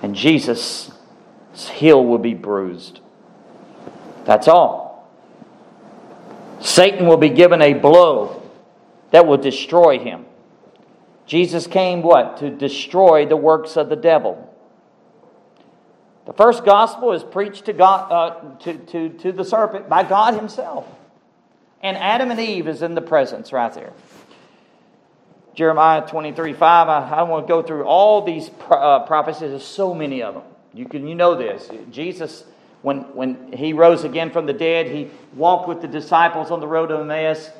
[0.03, 0.91] and Jesus'
[1.73, 3.01] heel will be bruised.
[4.25, 5.11] That's all.
[6.61, 8.40] Satan will be given a blow
[9.11, 10.27] that will destroy him.
[11.27, 12.39] Jesus came what?
[12.39, 14.47] To destroy the works of the devil.
[16.27, 20.35] The first gospel is preached to, God, uh, to, to, to the serpent by God
[20.35, 20.87] Himself.
[21.83, 23.93] And Adam and Eve is in the presence right there.
[25.55, 26.89] Jeremiah 23 5.
[26.89, 29.51] I, I want to go through all these uh, prophecies.
[29.51, 30.45] There's so many of them.
[30.75, 31.69] You, can, you know this.
[31.91, 32.45] Jesus,
[32.83, 36.67] when, when he rose again from the dead, he walked with the disciples on the
[36.67, 37.51] road to Emmaus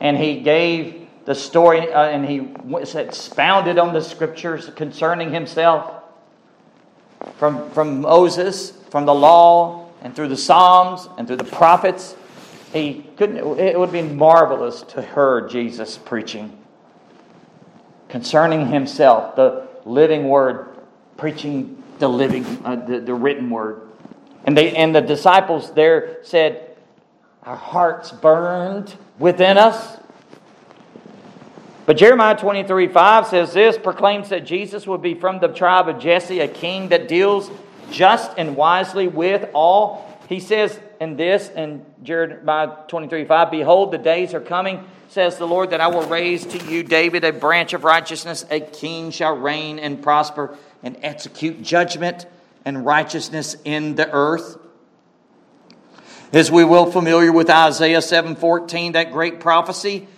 [0.00, 2.48] and he gave the story uh, and he
[2.98, 6.02] expounded on the scriptures concerning himself
[7.36, 12.14] from, from Moses, from the law, and through the Psalms, and through the prophets.
[12.72, 16.56] He couldn't, it would be marvelous to hear Jesus preaching
[18.08, 20.68] concerning himself, the living word,
[21.16, 23.82] preaching the living, uh, the, the written word.
[24.44, 26.65] And, they, and the disciples there said,
[27.46, 29.98] Our hearts burned within us.
[31.86, 36.00] But Jeremiah 23 5 says this proclaims that Jesus will be from the tribe of
[36.00, 37.48] Jesse, a king that deals
[37.92, 40.20] just and wisely with all.
[40.28, 45.46] He says in this, in Jeremiah 23 5, Behold, the days are coming, says the
[45.46, 48.44] Lord, that I will raise to you David a branch of righteousness.
[48.50, 52.26] A king shall reign and prosper and execute judgment
[52.64, 54.58] and righteousness in the earth.
[56.32, 60.08] As we will familiar with Isaiah 7:14, that great prophecy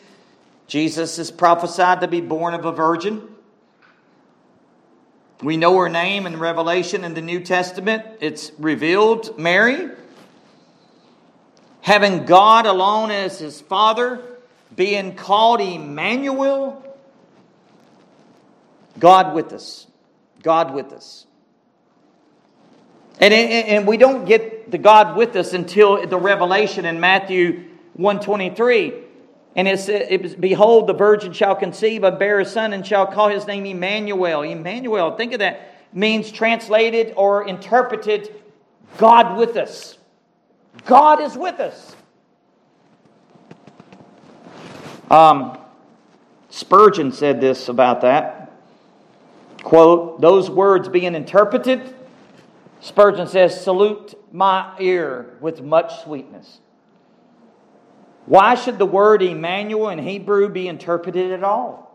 [0.69, 3.23] Jesus is prophesied to be born of a virgin.
[5.43, 8.05] We know her name in Revelation in the New Testament.
[8.21, 9.89] It's revealed Mary.
[11.81, 14.21] Having God alone as his father,
[14.77, 16.85] being called Emmanuel,
[18.99, 19.87] God with us.
[20.43, 21.25] God with us.
[23.21, 29.05] And, and we don't get the God with us until the revelation in Matthew 123
[29.57, 33.29] and it, was, Behold, the virgin shall conceive and bear a son and shall call
[33.29, 34.43] his name Emmanuel.
[34.43, 38.33] Emmanuel, think of that, means translated or interpreted
[38.99, 39.99] God with us.
[40.85, 41.97] God is with us.
[45.11, 45.59] Um,
[46.51, 48.53] Spurgeon said this about that.
[49.63, 51.95] Quote, those words being interpreted,
[52.81, 56.61] Spurgeon says, salute my ear with much sweetness.
[58.27, 61.89] Why should the word Emmanuel in Hebrew be interpreted at all?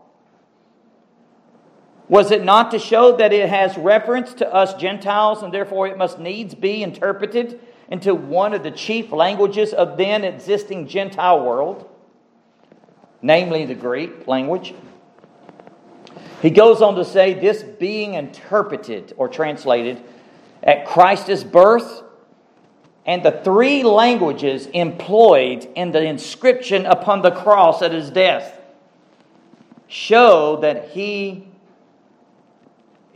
[2.08, 5.96] Was it not to show that it has reference to us Gentiles and therefore it
[5.96, 11.88] must needs be interpreted into one of the chief languages of then existing Gentile world,
[13.22, 14.74] namely the Greek language?
[16.42, 20.02] He goes on to say, This being interpreted or translated
[20.62, 22.02] at Christ's birth
[23.06, 28.60] and the three languages employed in the inscription upon the cross at his death
[29.88, 31.46] show that he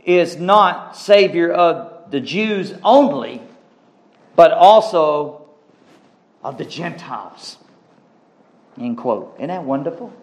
[0.05, 3.41] is not Savior of the Jews only,
[4.35, 5.47] but also
[6.43, 7.57] of the Gentiles.
[8.79, 9.35] End quote.
[9.37, 10.13] Isn't that wonderful?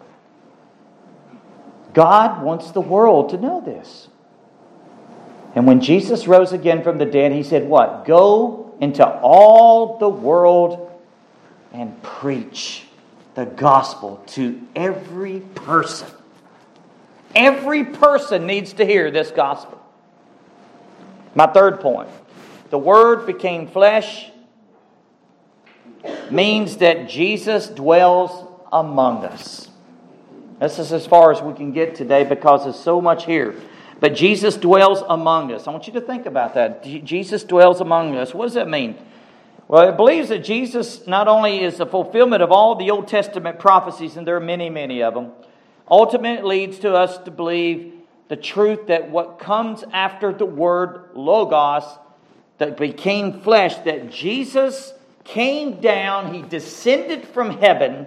[1.92, 4.08] God wants the world to know this.
[5.54, 8.04] And when Jesus rose again from the dead, he said, What?
[8.04, 10.90] Go into all the world
[11.72, 12.84] and preach
[13.34, 16.08] the gospel to every person.
[17.34, 19.82] Every person needs to hear this gospel.
[21.34, 22.08] My third point
[22.70, 24.30] the Word became flesh
[26.30, 29.68] means that Jesus dwells among us.
[30.60, 33.54] This is as far as we can get today because there's so much here.
[33.98, 35.66] But Jesus dwells among us.
[35.66, 36.84] I want you to think about that.
[36.84, 38.34] Jesus dwells among us.
[38.34, 38.96] What does that mean?
[39.68, 43.58] Well, it believes that Jesus not only is the fulfillment of all the Old Testament
[43.58, 45.32] prophecies, and there are many, many of them,
[45.90, 47.92] ultimately leads to us to believe
[48.28, 51.84] the truth that what comes after the word logos
[52.58, 54.92] that became flesh, that Jesus
[55.24, 58.06] came down, he descended from heaven,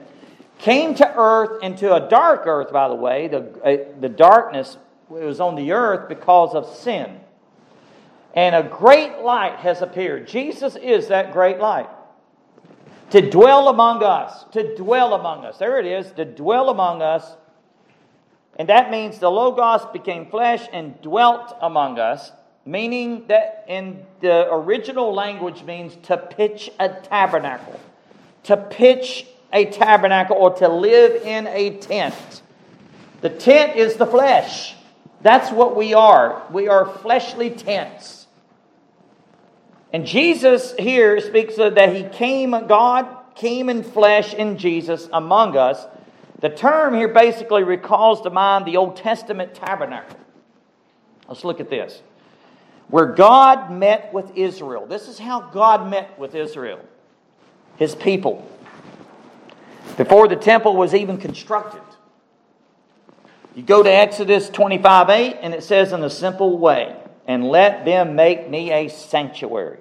[0.60, 3.28] came to earth, into a dark earth, by the way.
[3.28, 4.78] The, uh, the darkness
[5.12, 7.20] it was on the earth because of sin.
[8.36, 10.28] And a great light has appeared.
[10.28, 11.90] Jesus is that great light.
[13.12, 15.58] To dwell among us, to dwell among us.
[15.58, 17.36] There it is, to dwell among us.
[18.56, 22.32] And that means the Logos became flesh and dwelt among us,
[22.66, 27.80] meaning that in the original language means to pitch a tabernacle.
[28.44, 32.44] To pitch a tabernacle or to live in a tent.
[33.22, 34.76] The tent is the flesh.
[35.22, 36.44] That's what we are.
[36.52, 38.28] We are fleshly tents.
[39.92, 45.58] And Jesus here speaks of that he came, God came in flesh in Jesus among
[45.58, 45.86] us.
[46.42, 50.18] The term here basically recalls to mind the Old Testament tabernacle.
[51.28, 52.02] Let's look at this.
[52.88, 54.86] Where God met with Israel.
[54.86, 56.80] This is how God met with Israel,
[57.78, 58.50] his people,
[59.98, 61.82] before the temple was even constructed.
[63.56, 66.96] You go to Exodus 25 8, and it says, in a simple way,
[67.28, 69.80] and let them make me a sanctuary.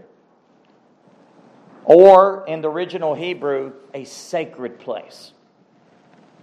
[1.84, 5.32] Or in the original Hebrew, a sacred place.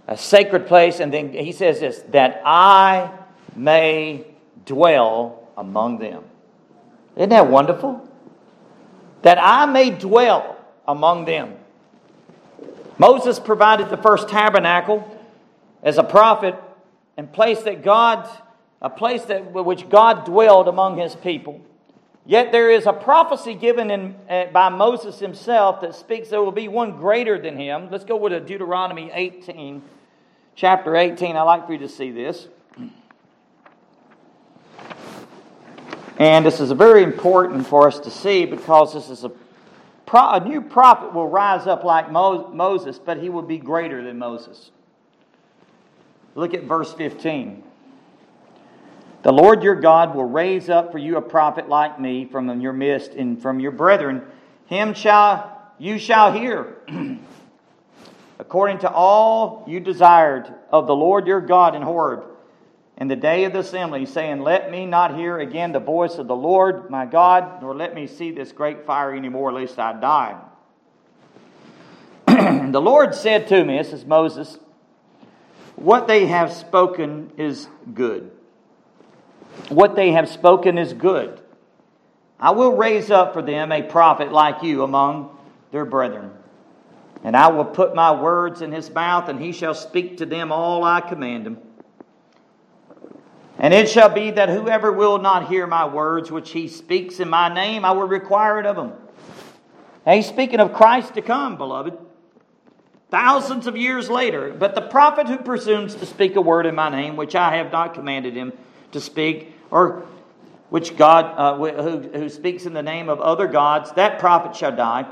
[0.08, 3.10] A sacred place, and then he says this, that I
[3.54, 4.24] may
[4.64, 6.24] dwell among them.
[7.16, 8.08] Isn't that wonderful?
[9.22, 10.56] That I may dwell
[10.86, 11.54] among them.
[12.98, 15.12] Moses provided the first tabernacle
[15.82, 16.54] as a prophet
[17.16, 18.28] and place that God,
[18.82, 21.60] a place that which God dwelled among his people.
[22.28, 26.50] Yet there is a prophecy given in, uh, by Moses himself that speaks there will
[26.50, 27.88] be one greater than him.
[27.88, 29.80] Let's go with Deuteronomy 18,
[30.56, 31.36] chapter 18.
[31.36, 32.48] I'd like for you to see this.
[36.18, 39.30] And this is very important for us to see because this is a,
[40.06, 44.02] pro, a new prophet will rise up like Mo, Moses, but he will be greater
[44.02, 44.70] than Moses.
[46.36, 47.64] Look at verse 15.
[49.22, 52.72] The Lord your God will raise up for you a prophet like me from your
[52.72, 54.22] midst and from your brethren.
[54.66, 56.76] Him shall you shall hear,
[58.38, 62.24] according to all you desired of the Lord your God in Horeb
[62.98, 66.28] in the day of the assembly, saying, Let me not hear again the voice of
[66.28, 70.40] the Lord my God, nor let me see this great fire anymore, lest I die.
[72.70, 74.58] the Lord said to me, This is Moses,
[75.76, 78.30] what they have spoken is good.
[79.68, 81.40] What they have spoken is good.
[82.38, 85.36] I will raise up for them a prophet like you among
[85.72, 86.32] their brethren.
[87.24, 90.52] And I will put my words in his mouth, and he shall speak to them
[90.52, 91.58] all I command him.
[93.58, 97.30] And it shall be that whoever will not hear my words which he speaks in
[97.30, 98.92] my name, I will require it of him.
[100.04, 101.96] Now he's speaking of Christ to come, beloved.
[103.16, 106.90] Thousands of years later, but the prophet who presumes to speak a word in my
[106.90, 108.52] name, which I have not commanded him
[108.92, 110.04] to speak, or
[110.68, 114.76] which God uh, who, who speaks in the name of other gods, that prophet shall
[114.76, 115.06] die.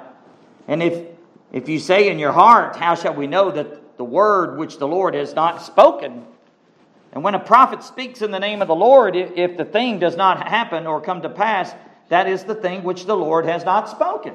[0.69, 1.07] And if
[1.51, 4.87] if you say in your heart, How shall we know that the word which the
[4.87, 6.27] Lord has not spoken
[7.15, 10.17] and when a prophet speaks in the name of the Lord, if the thing does
[10.17, 11.73] not happen or come to pass,
[12.09, 14.35] that is the thing which the Lord has not spoken.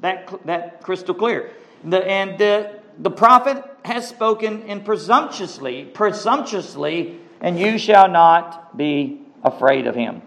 [0.00, 1.52] That, that crystal clear.
[1.84, 9.20] The, and the, the prophet has spoken in presumptuously, presumptuously, and you shall not be
[9.44, 10.22] afraid of him.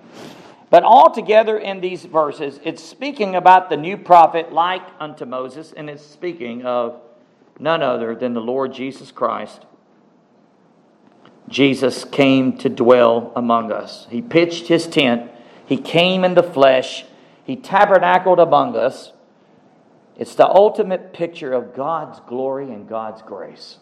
[0.70, 5.90] But altogether in these verses, it's speaking about the new prophet like unto Moses, and
[5.90, 7.02] it's speaking of
[7.60, 9.66] none other than the Lord Jesus Christ
[11.50, 14.08] Jesus came to dwell among us.
[14.10, 15.32] He pitched his tent,
[15.66, 17.06] he came in the flesh,
[17.44, 19.12] he tabernacled among us.
[20.20, 23.78] It's the ultimate picture of God's glory and God's grace.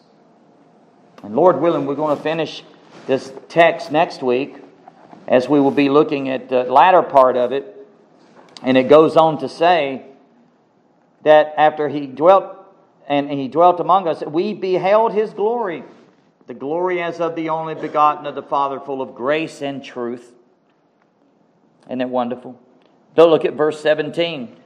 [1.22, 2.62] And Lord willing, we're going to finish
[3.06, 4.56] this text next week
[5.26, 7.76] as we will be looking at the latter part of it.
[8.62, 10.06] And it goes on to say
[11.24, 12.54] that after he dwelt
[13.06, 15.82] and he dwelt among us, we beheld his glory
[16.48, 20.32] the glory as of the only begotten of the Father, full of grace and truth.
[21.86, 22.58] Isn't it wonderful?
[23.14, 24.56] Don't look at verse 17.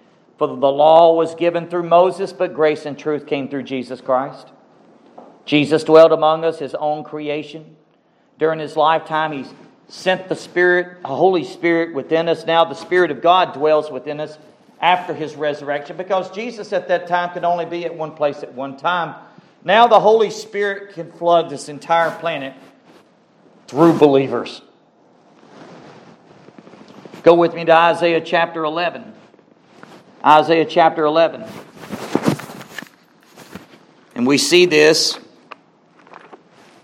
[0.43, 4.49] For the law was given through Moses, but grace and truth came through Jesus Christ.
[5.45, 7.76] Jesus dwelled among us, his own creation.
[8.40, 9.45] During his lifetime, he
[9.86, 12.45] sent the Spirit, a Holy Spirit within us.
[12.45, 14.36] Now the Spirit of God dwells within us
[14.80, 18.53] after his resurrection because Jesus at that time could only be at one place at
[18.53, 19.14] one time.
[19.62, 22.55] Now the Holy Spirit can flood this entire planet
[23.68, 24.61] through believers.
[27.22, 29.11] Go with me to Isaiah chapter 11.
[30.24, 31.44] Isaiah chapter 11.
[34.14, 35.18] And we see this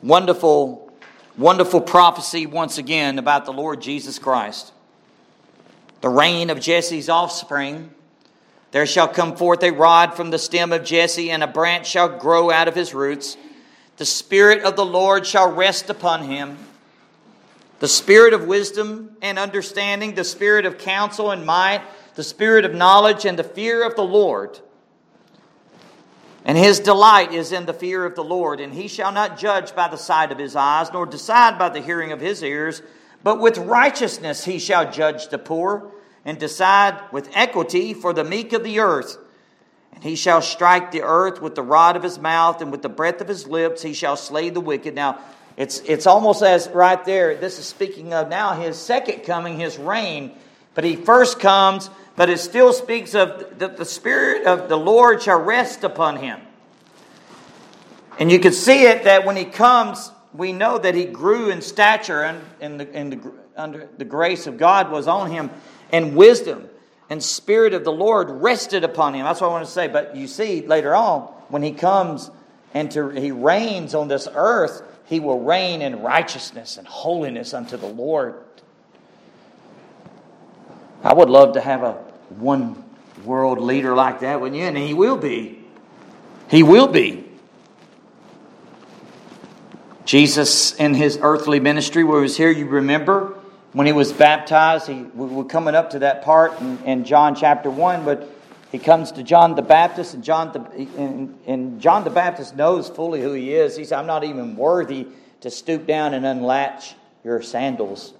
[0.02, 0.92] wonderful,
[1.36, 4.72] wonderful prophecy once again about the Lord Jesus Christ.
[6.00, 7.94] The reign of Jesse's offspring
[8.72, 12.18] there shall come forth a rod from the stem of Jesse, and a branch shall
[12.18, 13.36] grow out of his roots.
[13.98, 16.58] The Spirit of the Lord shall rest upon him
[17.78, 21.82] the Spirit of wisdom and understanding, the Spirit of counsel and might,
[22.18, 24.58] the Spirit of knowledge and the fear of the Lord.
[26.44, 29.72] And his delight is in the fear of the Lord, and he shall not judge
[29.72, 32.82] by the sight of his eyes, nor decide by the hearing of his ears,
[33.22, 35.92] but with righteousness he shall judge the poor
[36.24, 39.16] and decide with equity for the meek of the earth.
[39.92, 42.88] And he shall strike the earth with the rod of his mouth, and with the
[42.88, 44.92] breath of his lips he shall slay the wicked.
[44.92, 45.20] Now,
[45.56, 49.78] it's, it's almost as right there, this is speaking of now his second coming, his
[49.78, 50.32] reign.
[50.78, 55.22] But he first comes, but it still speaks of that the Spirit of the Lord
[55.22, 56.40] shall rest upon him.
[58.18, 61.62] And you can see it that when he comes, we know that he grew in
[61.62, 62.24] stature
[62.60, 65.48] and, the, the, under the grace of God was on him,
[65.92, 66.68] and wisdom
[67.08, 69.24] and spirit of the Lord rested upon him.
[69.24, 69.86] That's what I want to say.
[69.86, 72.32] But you see later on, when he comes
[72.74, 77.76] and to, he reigns on this earth, he will reign in righteousness and holiness unto
[77.76, 78.42] the Lord.
[81.04, 82.84] I would love to have a one
[83.24, 84.66] world leader like that, wouldn't you?
[84.66, 85.64] And he will be.
[86.48, 87.24] He will be.
[90.04, 93.38] Jesus, in his earthly ministry, where he was here, you remember
[93.72, 97.70] when he was baptized, he, we're coming up to that part in, in John chapter
[97.70, 98.30] 1, but
[98.72, 100.60] he comes to John the Baptist, and John the,
[101.00, 103.76] and, and John the Baptist knows fully who he is.
[103.76, 105.06] He said, I'm not even worthy
[105.42, 108.14] to stoop down and unlatch your sandals.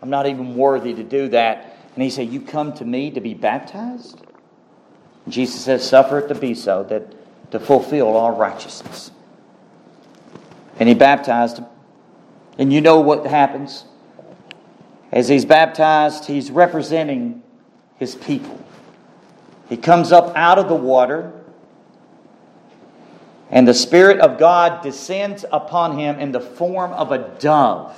[0.00, 1.71] I'm not even worthy to do that.
[1.94, 4.20] And he said, You come to me to be baptized?
[5.28, 9.10] Jesus says, Suffer it to be so, that to fulfill all righteousness.
[10.78, 11.66] And he baptized him.
[12.58, 13.84] And you know what happens?
[15.10, 17.42] As he's baptized, he's representing
[17.98, 18.58] his people.
[19.68, 21.32] He comes up out of the water,
[23.50, 27.96] and the Spirit of God descends upon him in the form of a dove.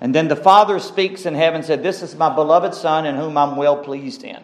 [0.00, 3.36] And then the Father speaks in heaven said, This is my beloved Son in whom
[3.36, 4.42] I'm well pleased in.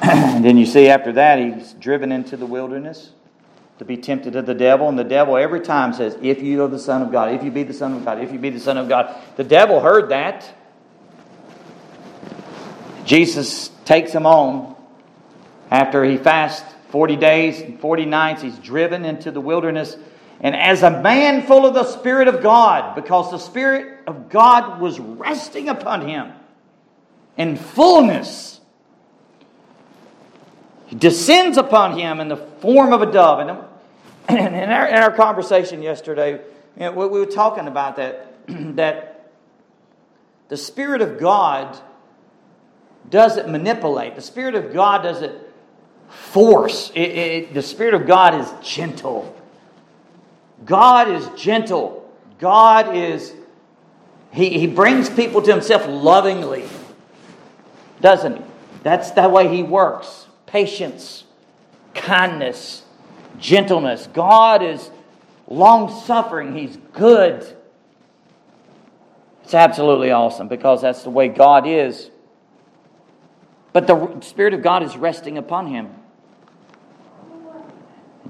[0.00, 3.10] and then you see after that, he's driven into the wilderness
[3.78, 4.88] to be tempted of the devil.
[4.88, 7.50] And the devil every time says, If you are the Son of God, if you
[7.50, 9.14] be the Son of God, if you be the Son of God.
[9.36, 10.54] The devil heard that.
[13.04, 14.76] Jesus takes him on
[15.70, 18.42] after he fasts 40 days and 40 nights.
[18.42, 19.96] He's driven into the wilderness.
[20.40, 24.80] And as a man full of the Spirit of God, because the Spirit of God
[24.80, 26.32] was resting upon him
[27.36, 28.58] in fullness
[30.88, 33.40] he descends upon him in the form of a dove.
[33.40, 36.32] And in our, in our conversation yesterday,
[36.76, 38.32] you know, we were talking about that,
[38.76, 39.30] that
[40.48, 41.78] the Spirit of God
[43.10, 45.38] doesn't manipulate, the Spirit of God doesn't
[46.08, 46.90] force.
[46.94, 49.34] It, it, the Spirit of God is gentle.
[50.64, 52.10] God is gentle.
[52.38, 53.32] God is,
[54.32, 56.64] he, he brings people to himself lovingly,
[58.00, 58.42] doesn't he?
[58.82, 61.24] That's the way he works patience,
[61.94, 62.82] kindness,
[63.38, 64.08] gentleness.
[64.12, 64.90] God is
[65.46, 67.56] long suffering, He's good.
[69.44, 72.10] It's absolutely awesome because that's the way God is.
[73.72, 75.94] But the Spirit of God is resting upon him.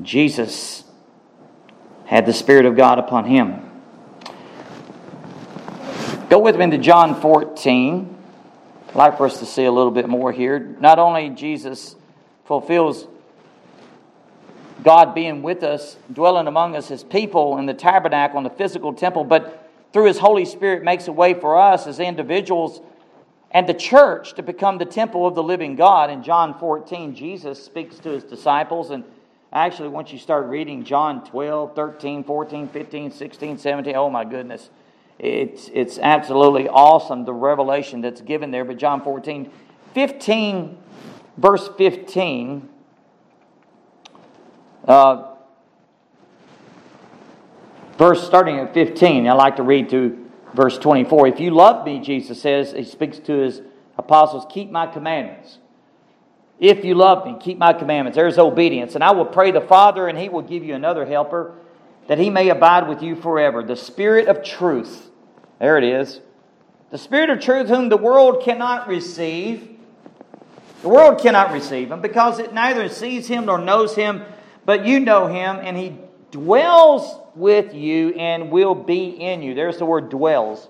[0.02, 0.84] Jesus
[2.08, 3.60] had the Spirit of God upon him.
[6.30, 8.16] Go with me to John 14.
[8.88, 10.58] I'd like for us to see a little bit more here.
[10.80, 11.96] Not only Jesus
[12.46, 13.06] fulfills
[14.82, 18.94] God being with us, dwelling among us as people in the tabernacle and the physical
[18.94, 22.80] temple, but through His Holy Spirit makes a way for us as individuals
[23.50, 26.08] and the church to become the temple of the living God.
[26.08, 28.88] In John 14, Jesus speaks to His disciples.
[28.88, 29.04] And
[29.52, 34.70] actually, once you start reading John 12, 13, 14, 15, 16, 17, oh my goodness,
[35.18, 38.64] it's, it's absolutely awesome the revelation that's given there.
[38.64, 39.50] But John 14,
[39.94, 40.78] 15
[41.38, 42.68] verse 15,
[44.86, 45.34] uh,
[47.96, 51.28] verse starting at 15, I like to read through verse 24.
[51.28, 53.62] If you love me, Jesus says, he speaks to his
[53.96, 55.58] apostles, keep my commandments.
[56.60, 58.16] If you love me, keep my commandments.
[58.16, 58.94] There's obedience.
[58.94, 61.54] And I will pray the Father, and he will give you another helper,
[62.08, 63.62] that he may abide with you forever.
[63.62, 65.10] The Spirit of truth.
[65.60, 66.20] There it is.
[66.90, 69.78] The Spirit of truth, whom the world cannot receive
[70.82, 74.22] the world cannot receive him because it neither sees him nor knows him,
[74.64, 75.98] but you know him, and he
[76.30, 79.54] dwells with you and will be in you.
[79.54, 80.68] There's the word dwells.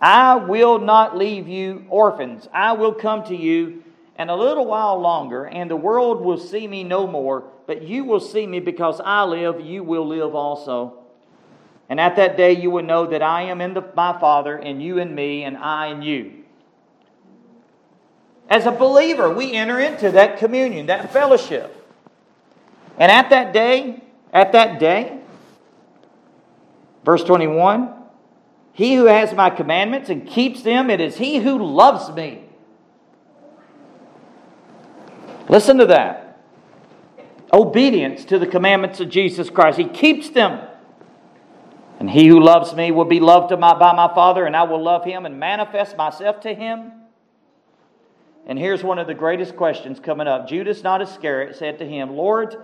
[0.00, 2.48] I will not leave you orphans.
[2.52, 3.84] I will come to you
[4.20, 8.04] and a little while longer, and the world will see me no more, but you
[8.04, 10.98] will see me because I live, you will live also.
[11.88, 14.82] And at that day you will know that I am in the, my Father, and
[14.82, 16.32] you in me, and I in you.
[18.50, 21.74] As a believer, we enter into that communion, that fellowship.
[22.98, 24.02] And at that day,
[24.34, 25.18] at that day,
[27.06, 27.90] verse 21,
[28.74, 32.49] He who has my commandments and keeps them, it is he who loves me.
[35.50, 36.38] Listen to that.
[37.52, 39.78] Obedience to the commandments of Jesus Christ.
[39.78, 40.64] He keeps them.
[41.98, 45.04] And he who loves me will be loved by my Father, and I will love
[45.04, 46.92] him and manifest myself to him.
[48.46, 50.48] And here's one of the greatest questions coming up.
[50.48, 52.54] Judas, not Iscariot, said to him, Lord,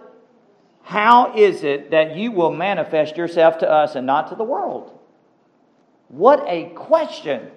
[0.84, 4.96] how is it that you will manifest yourself to us and not to the world?
[6.06, 7.50] What a question!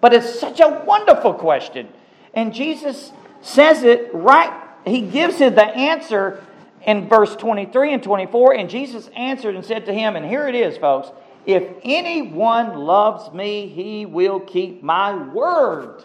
[0.00, 1.88] But it's such a wonderful question.
[2.32, 3.10] And Jesus
[3.42, 4.52] says it right,
[4.84, 6.44] he gives it the answer
[6.82, 8.54] in verse 23 and 24.
[8.54, 11.10] And Jesus answered and said to him, and here it is, folks
[11.46, 16.04] if anyone loves me, he will keep my word.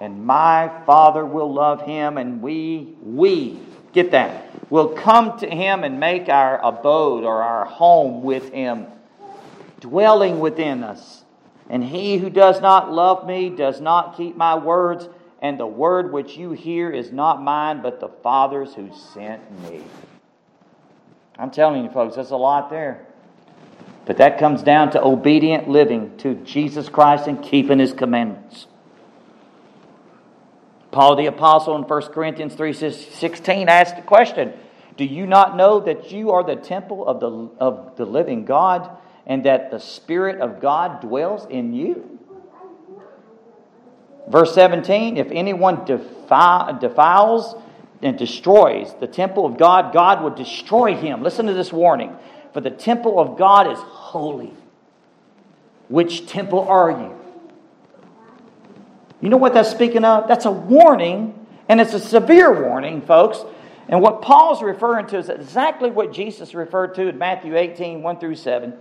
[0.00, 3.58] And my Father will love him, and we, we,
[3.92, 8.86] get that, will come to him and make our abode or our home with him,
[9.80, 11.24] dwelling within us.
[11.68, 15.08] And he who does not love me does not keep my words
[15.40, 19.82] and the word which you hear is not mine, but the Father's who sent me.
[21.38, 23.06] I'm telling you, folks, that's a lot there.
[24.04, 28.66] But that comes down to obedient living to Jesus Christ and keeping his commandments.
[30.90, 34.54] Paul the Apostle in 1 Corinthians 3:16 asked the question
[34.96, 38.90] Do you not know that you are the temple of the, of the living God
[39.26, 42.18] and that the Spirit of God dwells in you?
[44.28, 47.54] Verse 17 If anyone defiles
[48.02, 51.22] and destroys the temple of God, God will destroy him.
[51.22, 52.16] Listen to this warning.
[52.52, 54.52] For the temple of God is holy.
[55.88, 57.14] Which temple are you?
[59.20, 60.28] You know what that's speaking of?
[60.28, 63.44] That's a warning, and it's a severe warning, folks.
[63.88, 68.18] And what Paul's referring to is exactly what Jesus referred to in Matthew 18 1
[68.20, 68.74] through 7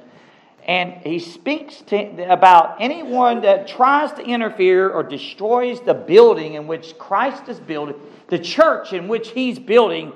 [0.68, 6.68] and he speaks to, about anyone that tries to interfere or destroys the building in
[6.68, 7.96] which Christ is building,
[8.28, 10.12] the church in which he's building,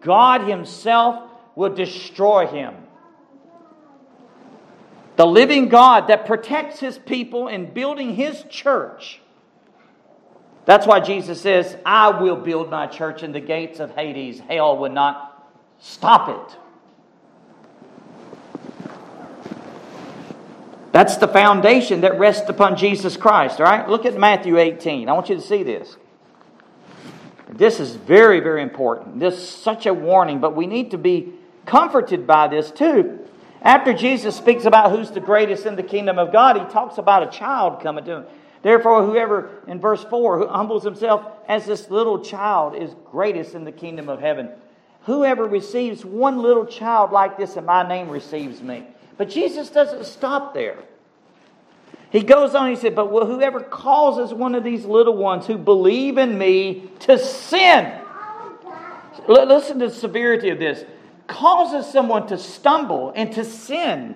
[0.00, 2.74] God himself will destroy him.
[5.14, 9.20] The living God that protects his people in building his church.
[10.64, 14.40] That's why Jesus says, I will build my church in the gates of Hades.
[14.40, 15.48] Hell will not
[15.78, 16.58] stop it.
[20.92, 23.88] That's the foundation that rests upon Jesus Christ, all right?
[23.88, 25.08] Look at Matthew 18.
[25.08, 25.96] I want you to see this.
[27.48, 29.18] This is very, very important.
[29.18, 31.32] This is such a warning, but we need to be
[31.66, 33.18] comforted by this too.
[33.62, 37.22] After Jesus speaks about who's the greatest in the kingdom of God, he talks about
[37.22, 38.24] a child coming to him.
[38.62, 43.64] Therefore, whoever, in verse 4, who humbles himself as this little child is greatest in
[43.64, 44.50] the kingdom of heaven.
[45.02, 48.86] Whoever receives one little child like this in my name receives me.
[49.16, 50.78] But Jesus doesn't stop there.
[52.10, 56.18] He goes on, he said, But whoever causes one of these little ones who believe
[56.18, 58.00] in me to sin,
[59.26, 60.84] listen to the severity of this,
[61.26, 64.14] causes someone to stumble and to sin.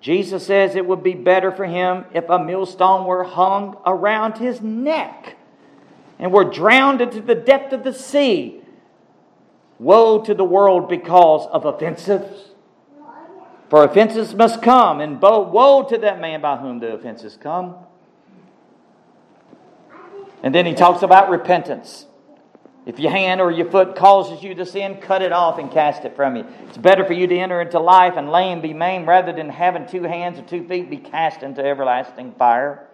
[0.00, 4.60] Jesus says it would be better for him if a millstone were hung around his
[4.60, 5.36] neck
[6.20, 8.60] and were drowned into the depth of the sea.
[9.80, 12.51] Woe to the world because of offenses
[13.72, 17.74] for offenses must come, and woe to that man by whom the offenses come.
[20.42, 22.04] And then he talks about repentance.
[22.84, 26.04] If your hand or your foot causes you to sin, cut it off and cast
[26.04, 26.46] it from you.
[26.68, 29.86] It's better for you to enter into life and lame be maimed rather than having
[29.86, 32.86] two hands or two feet be cast into everlasting fire.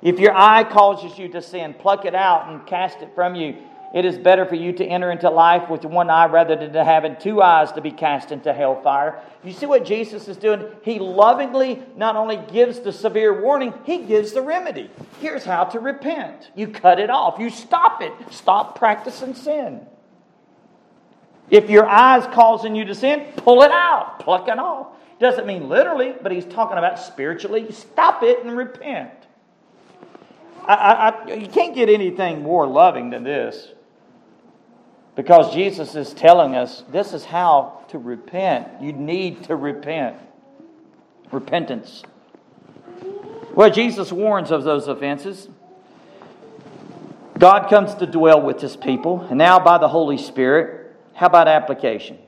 [0.00, 3.58] If your eye causes you to sin, pluck it out and cast it from you.
[3.94, 7.16] It is better for you to enter into life with one eye rather than having
[7.20, 9.20] two eyes to be cast into hellfire.
[9.44, 10.64] You see what Jesus is doing?
[10.82, 14.90] He lovingly not only gives the severe warning, he gives the remedy.
[15.20, 19.86] Here's how to repent you cut it off, you stop it, stop practicing sin.
[21.50, 24.86] If your eye is causing you to sin, pull it out, pluck it off.
[25.20, 27.70] Doesn't mean literally, but he's talking about spiritually.
[27.70, 29.10] Stop it and repent.
[30.64, 30.74] I,
[31.28, 33.68] I, you can't get anything more loving than this.
[35.14, 38.68] Because Jesus is telling us this is how to repent.
[38.80, 40.16] You need to repent.
[41.30, 42.02] Repentance.
[43.54, 45.48] Well, Jesus warns of those offenses.
[47.38, 50.96] God comes to dwell with his people, and now by the Holy Spirit.
[51.14, 52.18] How about application?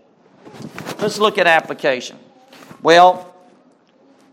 [0.99, 2.18] Let's look at application.
[2.82, 3.35] Well,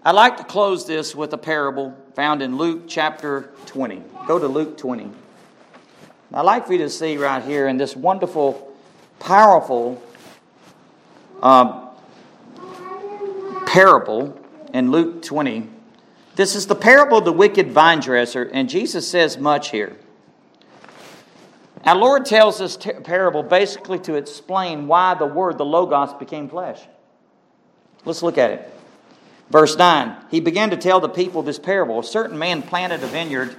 [0.04, 4.04] I'd like to close this with a parable found in Luke chapter 20.
[4.28, 5.12] Go to Luke 20.
[6.34, 8.74] I'd like for you to see right here in this wonderful,
[9.20, 10.02] powerful
[11.42, 11.90] um,
[13.66, 14.40] parable
[14.74, 15.70] in Luke 20.
[16.36, 19.98] This is the parable of the wicked vine dresser, and Jesus says much here.
[21.84, 26.80] Our Lord tells this parable basically to explain why the Word, the Logos, became flesh.
[28.06, 28.74] Let's look at it.
[29.50, 32.00] Verse 9 He began to tell the people this parable.
[32.00, 33.54] A certain man planted a vineyard,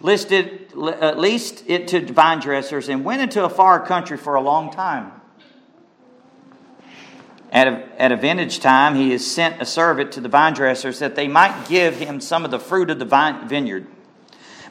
[0.00, 4.40] listed, uh, leased it to vine dressers, and went into a far country for a
[4.40, 5.12] long time.
[7.50, 10.98] At a, at a vintage time, he has sent a servant to the vine dressers
[10.98, 13.86] that they might give him some of the fruit of the vine, vineyard.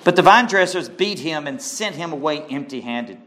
[0.04, 3.18] But the vine dressers beat him and sent him away empty handed.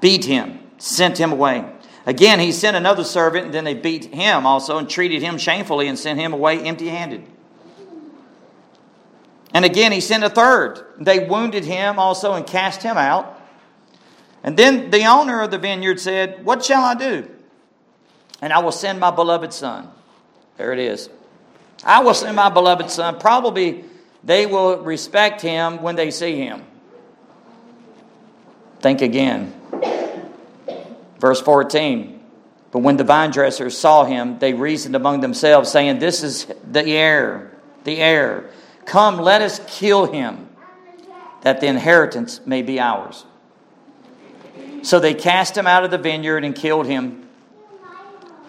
[0.00, 1.70] Beat him, sent him away.
[2.06, 5.88] Again, he sent another servant, and then they beat him also and treated him shamefully
[5.88, 7.26] and sent him away empty handed.
[9.52, 10.84] And again, he sent a third.
[10.98, 13.40] They wounded him also and cast him out.
[14.42, 17.28] And then the owner of the vineyard said, What shall I do?
[18.40, 19.88] And I will send my beloved son.
[20.56, 21.10] There it is.
[21.84, 23.18] I will send my beloved son.
[23.18, 23.84] Probably
[24.22, 26.64] they will respect him when they see him.
[28.80, 29.54] Think again.
[31.18, 32.20] Verse 14.
[32.72, 36.84] But when the vine dressers saw him, they reasoned among themselves, saying, This is the
[36.84, 37.50] heir,
[37.84, 38.50] the heir.
[38.84, 40.48] Come, let us kill him,
[41.42, 43.24] that the inheritance may be ours.
[44.82, 47.28] So they cast him out of the vineyard and killed him.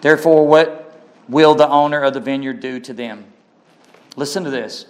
[0.00, 3.26] Therefore, what will the owner of the vineyard do to them?
[4.16, 4.86] Listen to this.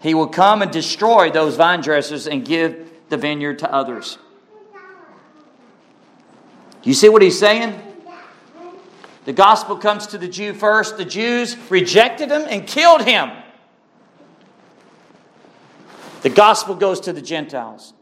[0.00, 4.18] He will come and destroy those vine dressers and give the vineyard to others.
[6.82, 7.82] You see what he's saying?
[9.24, 10.96] The gospel comes to the Jew first.
[10.96, 13.30] The Jews rejected him and killed him.
[16.26, 17.94] The gospel goes to the Gentiles.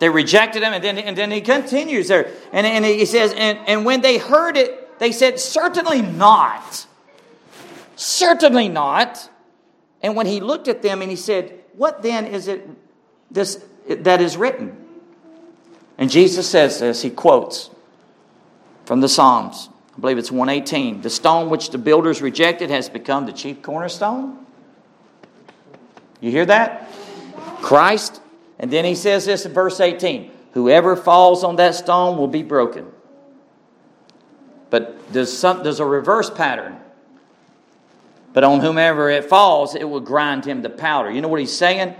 [0.00, 2.32] They rejected him, and then, and then he continues there.
[2.52, 6.88] And, and he says, and, and when they heard it, they said, Certainly not.
[7.94, 9.30] Certainly not.
[10.02, 12.68] And when he looked at them and he said, What then is it
[13.30, 14.76] this, that is written?
[15.96, 17.70] And Jesus says this, he quotes
[18.84, 19.68] from the Psalms.
[19.96, 21.02] I believe it's 118.
[21.02, 24.44] The stone which the builders rejected has become the chief cornerstone.
[26.20, 26.90] You hear that?
[27.62, 28.20] Christ.
[28.58, 32.42] And then he says this in verse 18 Whoever falls on that stone will be
[32.42, 32.86] broken.
[34.68, 36.78] But there's, some, there's a reverse pattern.
[38.32, 41.10] But on whomever it falls, it will grind him to powder.
[41.10, 41.94] You know what he's saying?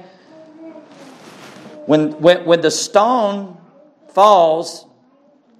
[1.87, 3.57] When, when, when the stone
[4.11, 4.87] falls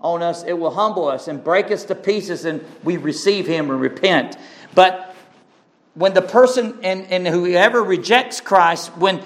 [0.01, 3.71] on us, it will humble us and break us to pieces, and we receive him
[3.71, 4.37] and repent.
[4.75, 5.10] But
[5.95, 9.23] when the person and, and whoever rejects Christ, when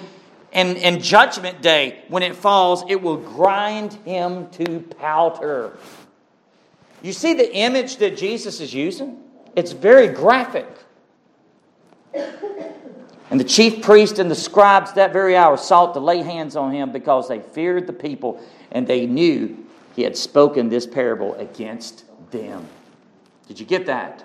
[0.51, 5.77] in, in judgment day, when it falls, it will grind him to powder.
[7.01, 9.19] You see the image that Jesus is using?
[9.55, 10.67] It's very graphic.
[13.31, 16.71] And the chief priest and the scribes that very hour sought to lay hands on
[16.71, 18.41] him because they feared the people
[18.71, 22.67] and they knew he had spoken this parable against them.
[23.47, 24.24] Did you get that?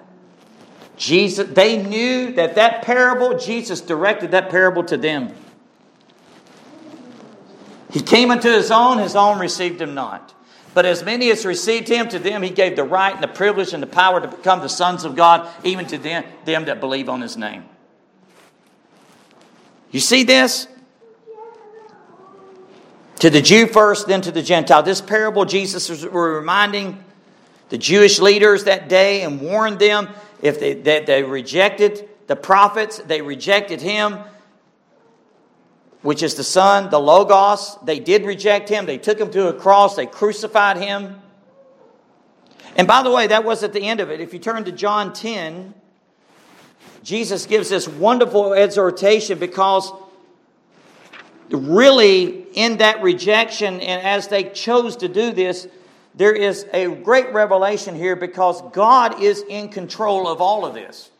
[1.00, 5.34] Jesus, they knew that that parable, Jesus directed that parable to them.
[7.90, 10.34] He came unto his own, his own received him not.
[10.74, 13.72] But as many as received him, to them he gave the right and the privilege
[13.72, 17.08] and the power to become the sons of God, even to them, them that believe
[17.08, 17.64] on his name.
[19.90, 20.68] You see this?
[23.20, 24.82] To the Jew first, then to the Gentile.
[24.82, 27.02] This parable, Jesus was reminding
[27.70, 30.10] the Jewish leaders that day and warned them
[30.42, 34.18] if they, that they rejected the prophets, they rejected him,
[36.02, 37.76] which is the Son, the Logos.
[37.84, 38.86] They did reject him.
[38.86, 41.20] They took him to a cross, they crucified him.
[42.76, 44.20] And by the way, that was at the end of it.
[44.20, 45.74] If you turn to John 10,
[47.02, 49.92] Jesus gives this wonderful exhortation because
[51.50, 55.66] really in that rejection and as they chose to do this,
[56.14, 61.10] there is a great revelation here because God is in control of all of this.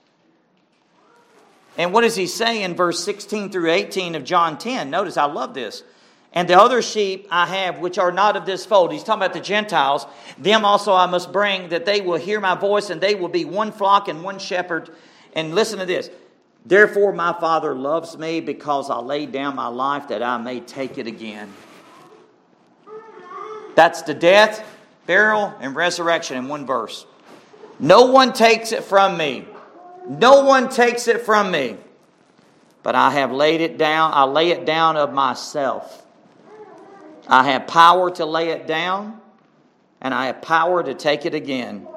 [1.79, 4.91] And what does he say in verse 16 through 18 of John 10?
[4.91, 5.83] Notice, I love this.
[6.33, 8.93] And the other sheep I have, which are not of this fold.
[8.93, 10.07] He's talking about the Gentiles.
[10.39, 13.45] Them also I must bring, that they will hear my voice, and they will be
[13.45, 14.91] one flock and one shepherd.
[15.33, 16.11] And listen to this.
[16.65, 20.99] Therefore, my Father loves me because I laid down my life that I may take
[20.99, 21.53] it again.
[23.75, 24.65] That's the death,
[25.11, 27.05] burial, and resurrection in one verse.
[27.81, 29.45] No one takes it from me.
[30.07, 31.79] No one takes it from me.
[32.85, 34.13] But I have laid it down.
[34.15, 36.07] I lay it down of myself.
[37.27, 39.21] I have power to lay it down,
[40.01, 41.89] and I have power to take it again.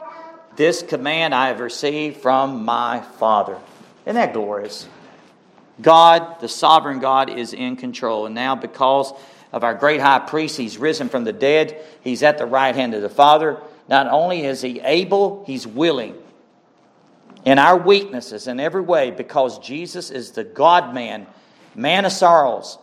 [0.55, 3.59] This command I have received from my Father.
[4.07, 4.87] Isn't that glorious?
[5.79, 8.25] God, the sovereign God, is in control.
[8.25, 9.13] And now, because
[9.53, 12.95] of our great high priest, he's risen from the dead, he's at the right hand
[12.95, 13.61] of the Father.
[13.87, 16.15] Not only is he able, he's willing.
[17.45, 21.27] In our weaknesses in every way, because Jesus is the God man,
[21.75, 22.79] man of sorrows,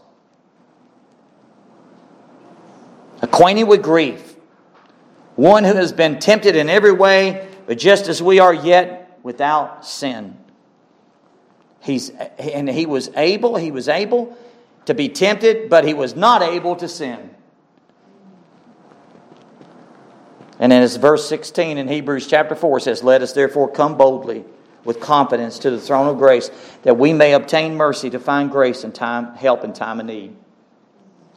[3.20, 4.36] acquainted with grief,
[5.34, 9.84] one who has been tempted in every way, but just as we are yet without
[9.84, 10.36] sin.
[11.80, 14.36] He's, and he was able, he was able
[14.90, 17.30] to be tempted, but he was not able to sin.
[20.58, 24.44] And as verse 16 in Hebrews chapter 4 says, Let us therefore come boldly
[24.82, 26.50] with confidence to the throne of grace,
[26.82, 30.36] that we may obtain mercy to find grace and time, help in time of need.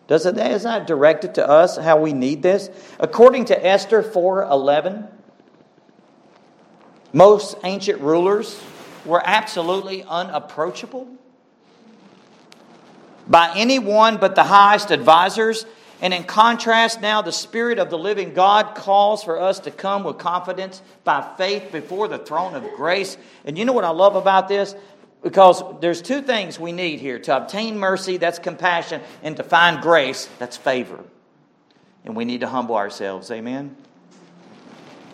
[0.07, 2.71] Does it, is that directed to us how we need this?
[2.99, 5.07] According to Esther 4:11,
[7.13, 8.59] most ancient rulers
[9.05, 11.07] were absolutely unapproachable
[13.27, 15.65] by anyone but the highest advisors.
[16.01, 20.03] And in contrast, now the Spirit of the living God calls for us to come
[20.03, 23.17] with confidence by faith before the throne of grace.
[23.45, 24.75] And you know what I love about this?
[25.21, 29.81] Because there's two things we need here to obtain mercy, that's compassion, and to find
[29.81, 30.99] grace, that's favor.
[32.03, 33.31] And we need to humble ourselves.
[33.31, 33.77] Amen?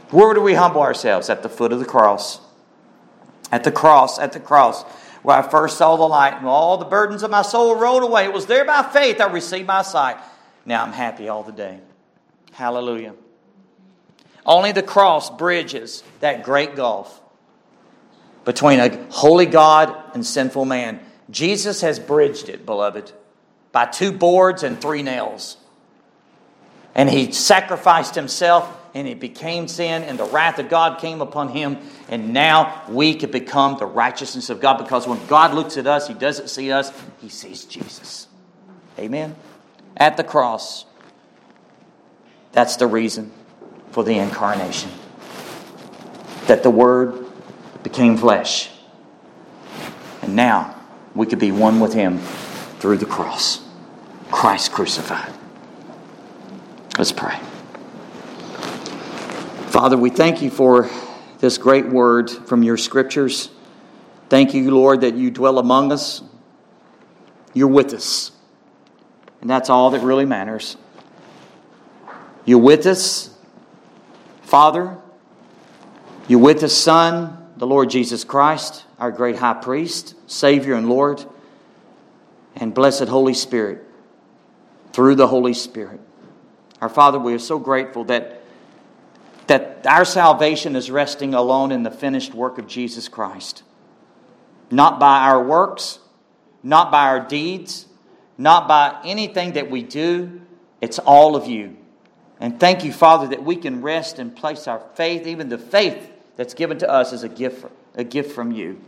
[0.10, 1.30] Where do we humble ourselves?
[1.30, 2.42] At the foot of the cross.
[3.52, 4.84] At the cross, at the cross,
[5.24, 8.26] where I first saw the light and all the burdens of my soul rolled away.
[8.26, 10.18] It was there by faith I received my sight.
[10.66, 11.80] Now I'm happy all the day.
[12.54, 13.16] Hallelujah.
[14.46, 17.22] Only the cross bridges that great gulf
[18.46, 21.00] between a holy God and sinful man.
[21.30, 23.12] Jesus has bridged it, beloved,
[23.72, 25.58] by two boards and three nails.
[26.96, 31.50] And he sacrificed himself and it became sin, and the wrath of God came upon
[31.50, 31.78] him.
[32.10, 36.08] And now we could become the righteousness of God because when God looks at us,
[36.08, 38.28] he doesn't see us, he sees Jesus.
[38.98, 39.36] Amen.
[39.96, 40.86] At the cross,
[42.52, 43.32] that's the reason
[43.92, 44.92] for the incarnation.
[46.48, 47.26] That the Word
[47.84, 48.70] became flesh.
[50.22, 50.76] And now
[51.16, 52.20] we could be one with Him
[52.80, 53.62] through the cross.
[54.32, 55.34] Christ crucified.
[56.98, 57.40] Let's pray.
[59.70, 60.90] Father, we thank you for
[61.40, 63.50] this great word from your scriptures.
[64.28, 66.22] Thank you, Lord, that you dwell among us.
[67.54, 68.32] You're with us.
[69.42, 70.76] And that's all that really matters.
[72.46, 73.34] You're with us,
[74.42, 74.98] Father.
[76.28, 81.24] You're with us, Son the Lord Jesus Christ, our great high priest, Savior, and Lord,
[82.56, 83.84] and blessed Holy Spirit
[84.94, 86.00] through the Holy Spirit.
[86.80, 88.39] Our Father, we are so grateful that,
[89.50, 93.64] that our salvation is resting alone in the finished work of Jesus Christ.
[94.72, 96.00] Not by our works,
[96.62, 97.88] not by our deeds,
[98.38, 100.42] not by anything that we do.
[100.82, 101.78] It's all of you.
[102.40, 106.12] And thank you, Father, that we can rest and place our faith, even the faith
[106.36, 108.80] that's given to us as a gift, a gift from you.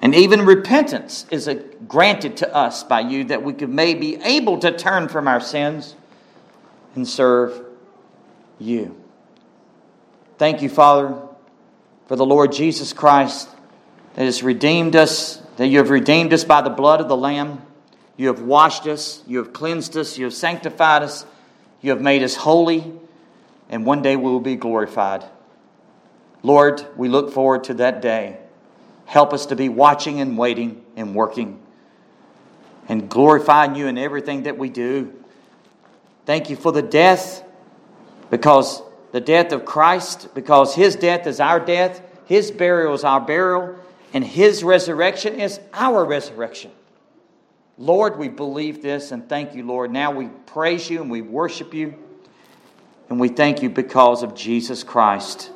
[0.00, 4.16] And even repentance is a, granted to us by you that we could may be
[4.22, 5.96] able to turn from our sins
[6.94, 7.66] and serve
[8.60, 8.99] you.
[10.40, 11.20] Thank you, Father,
[12.06, 13.46] for the Lord Jesus Christ
[14.14, 17.60] that has redeemed us, that you have redeemed us by the blood of the Lamb.
[18.16, 21.26] You have washed us, you have cleansed us, you have sanctified us,
[21.82, 22.90] you have made us holy,
[23.68, 25.26] and one day we will be glorified.
[26.42, 28.38] Lord, we look forward to that day.
[29.04, 31.60] Help us to be watching and waiting and working
[32.88, 35.12] and glorifying you in everything that we do.
[36.24, 37.44] Thank you for the death,
[38.30, 38.80] because
[39.12, 43.76] the death of Christ, because his death is our death, his burial is our burial,
[44.12, 46.70] and his resurrection is our resurrection.
[47.78, 49.90] Lord, we believe this and thank you, Lord.
[49.90, 51.94] Now we praise you and we worship you,
[53.08, 55.50] and we thank you because of Jesus Christ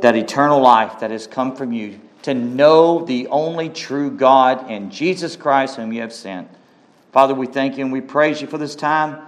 [0.00, 4.92] that eternal life that has come from you, to know the only true God and
[4.92, 6.48] Jesus Christ whom you have sent.
[7.12, 9.26] Father, we thank you and we praise you for this time,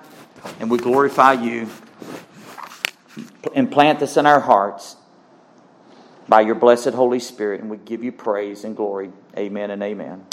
[0.61, 1.69] and we glorify you.
[3.55, 4.97] And plant this in our hearts
[6.29, 9.11] by your blessed Holy Spirit, and we give you praise and glory.
[9.37, 10.25] Amen and amen.